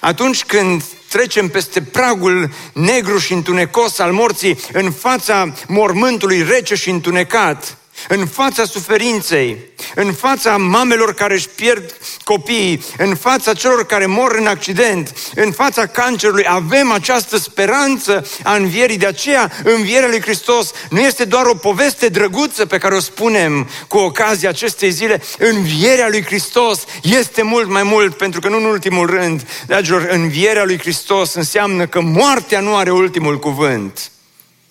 atunci 0.00 0.44
când 0.44 0.82
trecem 1.12 1.48
peste 1.48 1.82
pragul 1.82 2.50
negru 2.72 3.18
și 3.18 3.32
întunecos 3.32 3.98
al 3.98 4.12
morții 4.12 4.58
în 4.72 4.90
fața 4.90 5.52
mormântului 5.66 6.42
rece 6.42 6.74
și 6.74 6.90
întunecat, 6.90 7.76
în 8.08 8.26
fața 8.26 8.64
suferinței, 8.64 9.58
în 9.94 10.12
fața 10.12 10.56
mamelor 10.56 11.14
care 11.14 11.34
își 11.34 11.48
pierd 11.48 11.96
copiii, 12.24 12.84
în 12.98 13.14
fața 13.14 13.52
celor 13.52 13.86
care 13.86 14.06
mor 14.06 14.36
în 14.38 14.46
accident, 14.46 15.12
în 15.34 15.52
fața 15.52 15.86
cancerului, 15.86 16.44
avem 16.48 16.92
această 16.92 17.36
speranță 17.36 18.26
a 18.42 18.54
învierii. 18.54 18.98
De 18.98 19.06
aceea, 19.06 19.52
învierea 19.64 20.08
lui 20.08 20.20
Hristos 20.20 20.70
nu 20.90 21.00
este 21.00 21.24
doar 21.24 21.46
o 21.46 21.54
poveste 21.54 22.08
drăguță 22.08 22.66
pe 22.66 22.78
care 22.78 22.94
o 22.94 23.00
spunem 23.00 23.68
cu 23.88 23.98
ocazia 23.98 24.48
acestei 24.48 24.90
zile. 24.90 25.22
Învierea 25.38 26.08
lui 26.08 26.24
Hristos 26.24 26.84
este 27.02 27.42
mult 27.42 27.68
mai 27.68 27.82
mult, 27.82 28.16
pentru 28.16 28.40
că 28.40 28.48
nu 28.48 28.56
în 28.56 28.64
ultimul 28.64 29.06
rând, 29.06 29.48
dragilor, 29.66 30.08
învierea 30.10 30.64
lui 30.64 30.78
Hristos 30.78 31.34
înseamnă 31.34 31.86
că 31.86 32.00
moartea 32.00 32.60
nu 32.60 32.76
are 32.76 32.90
ultimul 32.92 33.38
cuvânt. 33.38 34.10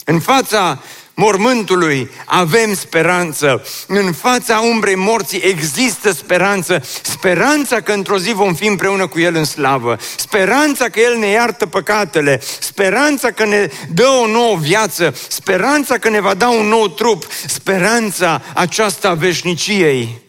În 0.06 0.20
fața 0.20 0.80
mormântului 1.22 2.10
avem 2.26 2.74
speranță. 2.74 3.66
În 3.88 4.12
fața 4.12 4.60
umbrei 4.60 4.96
morții 4.96 5.42
există 5.42 6.12
speranță. 6.12 6.84
Speranța 7.02 7.82
că 7.82 7.92
într-o 7.92 8.18
zi 8.18 8.32
vom 8.32 8.54
fi 8.54 8.68
împreună 8.68 9.08
cu 9.08 9.20
El 9.20 9.36
în 9.36 9.44
slavă. 9.44 9.98
Speranța 10.16 10.90
că 10.90 11.00
El 11.00 11.18
ne 11.18 11.28
iartă 11.28 11.66
păcatele. 11.66 12.42
Speranța 12.60 13.32
că 13.32 13.46
ne 13.46 13.70
dă 13.94 14.08
o 14.08 14.28
nouă 14.28 14.58
viață. 14.58 15.16
Speranța 15.28 15.98
că 15.98 16.10
ne 16.10 16.20
va 16.20 16.34
da 16.34 16.50
un 16.50 16.68
nou 16.68 16.88
trup. 16.88 17.28
Speranța 17.48 18.42
aceasta 18.54 19.10
a 19.10 19.14
veșniciei. 19.14 20.22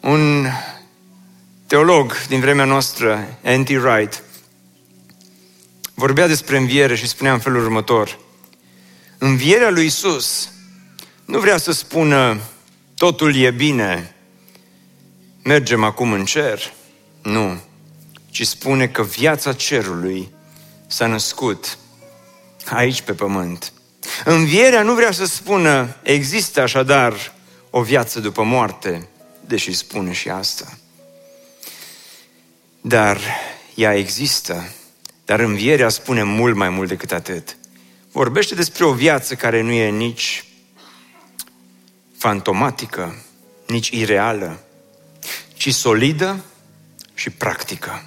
Un 0.00 0.46
teolog 1.66 2.26
din 2.28 2.40
vremea 2.40 2.64
noastră, 2.64 3.38
Andy 3.44 3.76
Wright, 3.76 4.22
vorbea 5.94 6.26
despre 6.26 6.56
înviere 6.56 6.96
și 6.96 7.08
spunea 7.08 7.32
în 7.32 7.38
felul 7.38 7.62
următor– 7.62 8.18
Învierea 9.22 9.70
lui 9.70 9.84
Isus 9.84 10.48
nu 11.24 11.38
vrea 11.38 11.56
să 11.56 11.72
spună 11.72 12.40
totul 12.94 13.36
e 13.36 13.50
bine, 13.50 14.14
mergem 15.42 15.84
acum 15.84 16.12
în 16.12 16.24
cer. 16.24 16.72
Nu, 17.22 17.60
ci 18.30 18.46
spune 18.46 18.88
că 18.88 19.02
viața 19.02 19.52
cerului 19.52 20.28
s-a 20.86 21.06
născut 21.06 21.78
aici 22.66 23.00
pe 23.00 23.12
pământ. 23.12 23.72
Învierea 24.24 24.82
nu 24.82 24.94
vrea 24.94 25.12
să 25.12 25.24
spună 25.24 25.96
există 26.02 26.60
așadar 26.60 27.34
o 27.70 27.82
viață 27.82 28.20
după 28.20 28.42
moarte, 28.42 29.08
deși 29.46 29.72
spune 29.72 30.12
și 30.12 30.28
asta. 30.28 30.78
Dar 32.80 33.20
ea 33.74 33.94
există, 33.94 34.72
dar 35.24 35.40
învierea 35.40 35.88
spune 35.88 36.22
mult 36.22 36.56
mai 36.56 36.68
mult 36.68 36.88
decât 36.88 37.12
atât 37.12 37.56
vorbește 38.12 38.54
despre 38.54 38.84
o 38.84 38.92
viață 38.92 39.34
care 39.34 39.60
nu 39.60 39.70
e 39.70 39.90
nici 39.90 40.44
fantomatică, 42.16 43.16
nici 43.66 43.88
ireală, 43.88 44.60
ci 45.54 45.74
solidă 45.74 46.44
și 47.14 47.30
practică. 47.30 48.04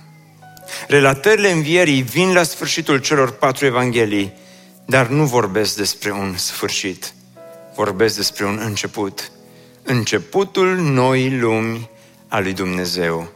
Relatările 0.88 1.52
învierii 1.52 2.02
vin 2.02 2.34
la 2.34 2.44
sfârșitul 2.44 2.98
celor 2.98 3.32
patru 3.32 3.66
evanghelii, 3.66 4.34
dar 4.86 5.08
nu 5.08 5.26
vorbesc 5.26 5.76
despre 5.76 6.12
un 6.12 6.38
sfârșit, 6.38 7.14
vorbesc 7.76 8.16
despre 8.16 8.46
un 8.46 8.60
început. 8.64 9.32
Începutul 9.84 10.76
noii 10.78 11.38
lumi 11.38 11.90
a 12.28 12.40
lui 12.40 12.54
Dumnezeu, 12.54 13.32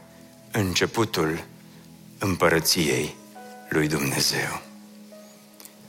începutul 0.51 1.43
împărăției 2.17 3.15
lui 3.69 3.87
Dumnezeu. 3.87 4.66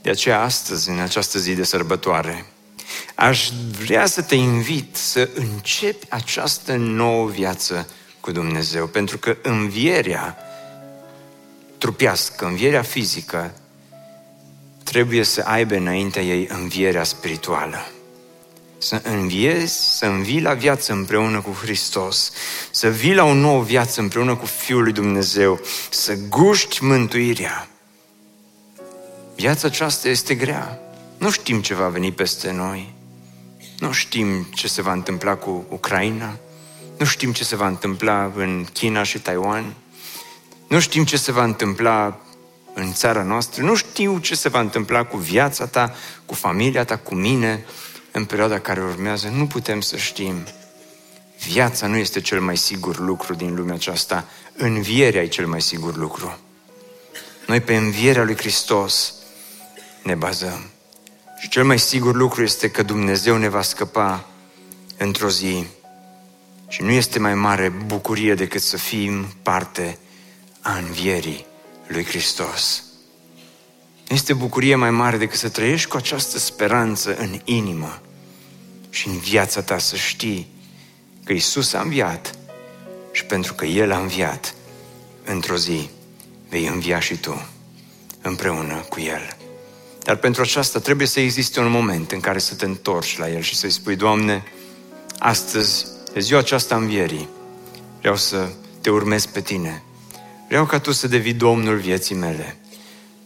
De 0.08 0.14
aceea 0.14 0.40
astăzi, 0.40 0.88
în 0.88 0.98
această 0.98 1.38
zi 1.38 1.54
de 1.54 1.64
sărbătoare, 1.64 2.46
aș 3.14 3.48
vrea 3.78 4.06
să 4.06 4.22
te 4.22 4.34
invit 4.34 4.96
să 4.96 5.28
începi 5.34 6.06
această 6.08 6.74
nouă 6.76 7.28
viață 7.28 7.88
cu 8.20 8.30
Dumnezeu, 8.30 8.86
pentru 8.86 9.18
că 9.18 9.36
învierea 9.42 10.36
trupească, 11.78 12.46
învierea 12.46 12.82
fizică, 12.82 13.54
trebuie 14.84 15.22
să 15.22 15.42
aibă 15.44 15.74
înaintea 15.74 16.22
ei 16.22 16.48
învierea 16.50 17.04
spirituală. 17.04 17.88
Să 18.78 19.00
înviezi, 19.04 19.98
să 19.98 20.06
învii 20.06 20.40
la 20.40 20.54
viață 20.54 20.92
împreună 20.92 21.40
cu 21.40 21.50
Hristos, 21.50 22.32
să 22.70 22.88
vii 22.88 23.14
la 23.14 23.24
o 23.24 23.34
nouă 23.34 23.62
viață 23.62 24.00
împreună 24.00 24.36
cu 24.36 24.46
Fiul 24.46 24.82
lui 24.82 24.92
Dumnezeu, 24.92 25.60
să 25.90 26.14
guști 26.28 26.84
mântuirea, 26.84 27.68
Viața 29.38 29.66
aceasta 29.66 30.08
este 30.08 30.34
grea. 30.34 30.78
Nu 31.18 31.30
știm 31.30 31.60
ce 31.60 31.74
va 31.74 31.88
veni 31.88 32.12
peste 32.12 32.52
noi. 32.52 32.94
Nu 33.78 33.92
știm 33.92 34.42
ce 34.42 34.68
se 34.68 34.82
va 34.82 34.92
întâmpla 34.92 35.34
cu 35.34 35.66
Ucraina. 35.68 36.36
Nu 36.96 37.04
știm 37.04 37.32
ce 37.32 37.44
se 37.44 37.56
va 37.56 37.66
întâmpla 37.66 38.32
în 38.36 38.66
China 38.72 39.02
și 39.02 39.18
Taiwan. 39.18 39.74
Nu 40.68 40.80
știm 40.80 41.04
ce 41.04 41.16
se 41.16 41.32
va 41.32 41.44
întâmpla 41.44 42.20
în 42.74 42.92
țara 42.92 43.22
noastră. 43.22 43.62
Nu 43.62 43.74
știu 43.74 44.18
ce 44.18 44.34
se 44.34 44.48
va 44.48 44.60
întâmpla 44.60 45.04
cu 45.04 45.16
viața 45.16 45.66
ta, 45.66 45.94
cu 46.26 46.34
familia 46.34 46.84
ta, 46.84 46.96
cu 46.96 47.14
mine 47.14 47.64
în 48.10 48.24
perioada 48.24 48.58
care 48.58 48.80
urmează. 48.80 49.28
Nu 49.28 49.46
putem 49.46 49.80
să 49.80 49.96
știm. 49.96 50.46
Viața 51.46 51.86
nu 51.86 51.96
este 51.96 52.20
cel 52.20 52.40
mai 52.40 52.56
sigur 52.56 52.98
lucru 52.98 53.34
din 53.34 53.54
lumea 53.54 53.74
aceasta. 53.74 54.24
Învierea 54.56 55.22
e 55.22 55.26
cel 55.26 55.46
mai 55.46 55.60
sigur 55.60 55.96
lucru. 55.96 56.38
Noi 57.46 57.60
pe 57.60 57.76
învierea 57.76 58.24
lui 58.24 58.36
Hristos 58.36 59.12
ne 60.08 60.14
bazăm. 60.14 60.70
Și 61.38 61.48
cel 61.48 61.64
mai 61.64 61.78
sigur 61.78 62.14
lucru 62.14 62.42
este 62.42 62.70
că 62.70 62.82
Dumnezeu 62.82 63.36
ne 63.36 63.48
va 63.48 63.62
scăpa 63.62 64.28
într-o 64.96 65.28
zi. 65.28 65.66
Și 66.68 66.82
nu 66.82 66.90
este 66.90 67.18
mai 67.18 67.34
mare 67.34 67.68
bucurie 67.68 68.34
decât 68.34 68.62
să 68.62 68.76
fim 68.76 69.26
parte 69.42 69.98
a 70.60 70.76
învierii 70.76 71.46
lui 71.86 72.04
Hristos. 72.04 72.82
Nu 74.08 74.14
este 74.14 74.34
bucurie 74.34 74.74
mai 74.74 74.90
mare 74.90 75.16
decât 75.16 75.38
să 75.38 75.48
trăiești 75.48 75.88
cu 75.88 75.96
această 75.96 76.38
speranță 76.38 77.16
în 77.16 77.40
inimă 77.44 78.00
și 78.90 79.08
în 79.08 79.18
viața 79.18 79.62
ta 79.62 79.78
să 79.78 79.96
știi 79.96 80.48
că 81.24 81.32
Isus 81.32 81.72
a 81.72 81.80
înviat 81.80 82.34
și 83.12 83.24
pentru 83.24 83.54
că 83.54 83.64
El 83.64 83.92
a 83.92 83.98
înviat, 83.98 84.54
într-o 85.24 85.56
zi 85.56 85.90
vei 86.48 86.66
învia 86.66 87.00
și 87.00 87.16
tu 87.16 87.48
împreună 88.22 88.74
cu 88.88 89.00
El. 89.00 89.37
Dar 90.02 90.16
pentru 90.16 90.42
aceasta 90.42 90.78
trebuie 90.78 91.06
să 91.06 91.20
existe 91.20 91.60
un 91.60 91.70
moment 91.70 92.12
în 92.12 92.20
care 92.20 92.38
să 92.38 92.54
te 92.54 92.64
întorci 92.64 93.18
la 93.18 93.30
El 93.30 93.40
și 93.40 93.56
să-i 93.56 93.70
spui, 93.70 93.96
Doamne, 93.96 94.44
astăzi, 95.18 95.86
de 96.12 96.20
ziua 96.20 96.38
aceasta 96.38 96.76
învierii, 96.76 97.28
vreau 98.00 98.16
să 98.16 98.48
te 98.80 98.90
urmez 98.90 99.26
pe 99.26 99.40
Tine. 99.40 99.82
Vreau 100.48 100.66
ca 100.66 100.78
Tu 100.78 100.92
să 100.92 101.08
devii 101.08 101.32
Domnul 101.32 101.76
vieții 101.76 102.14
mele. 102.14 102.56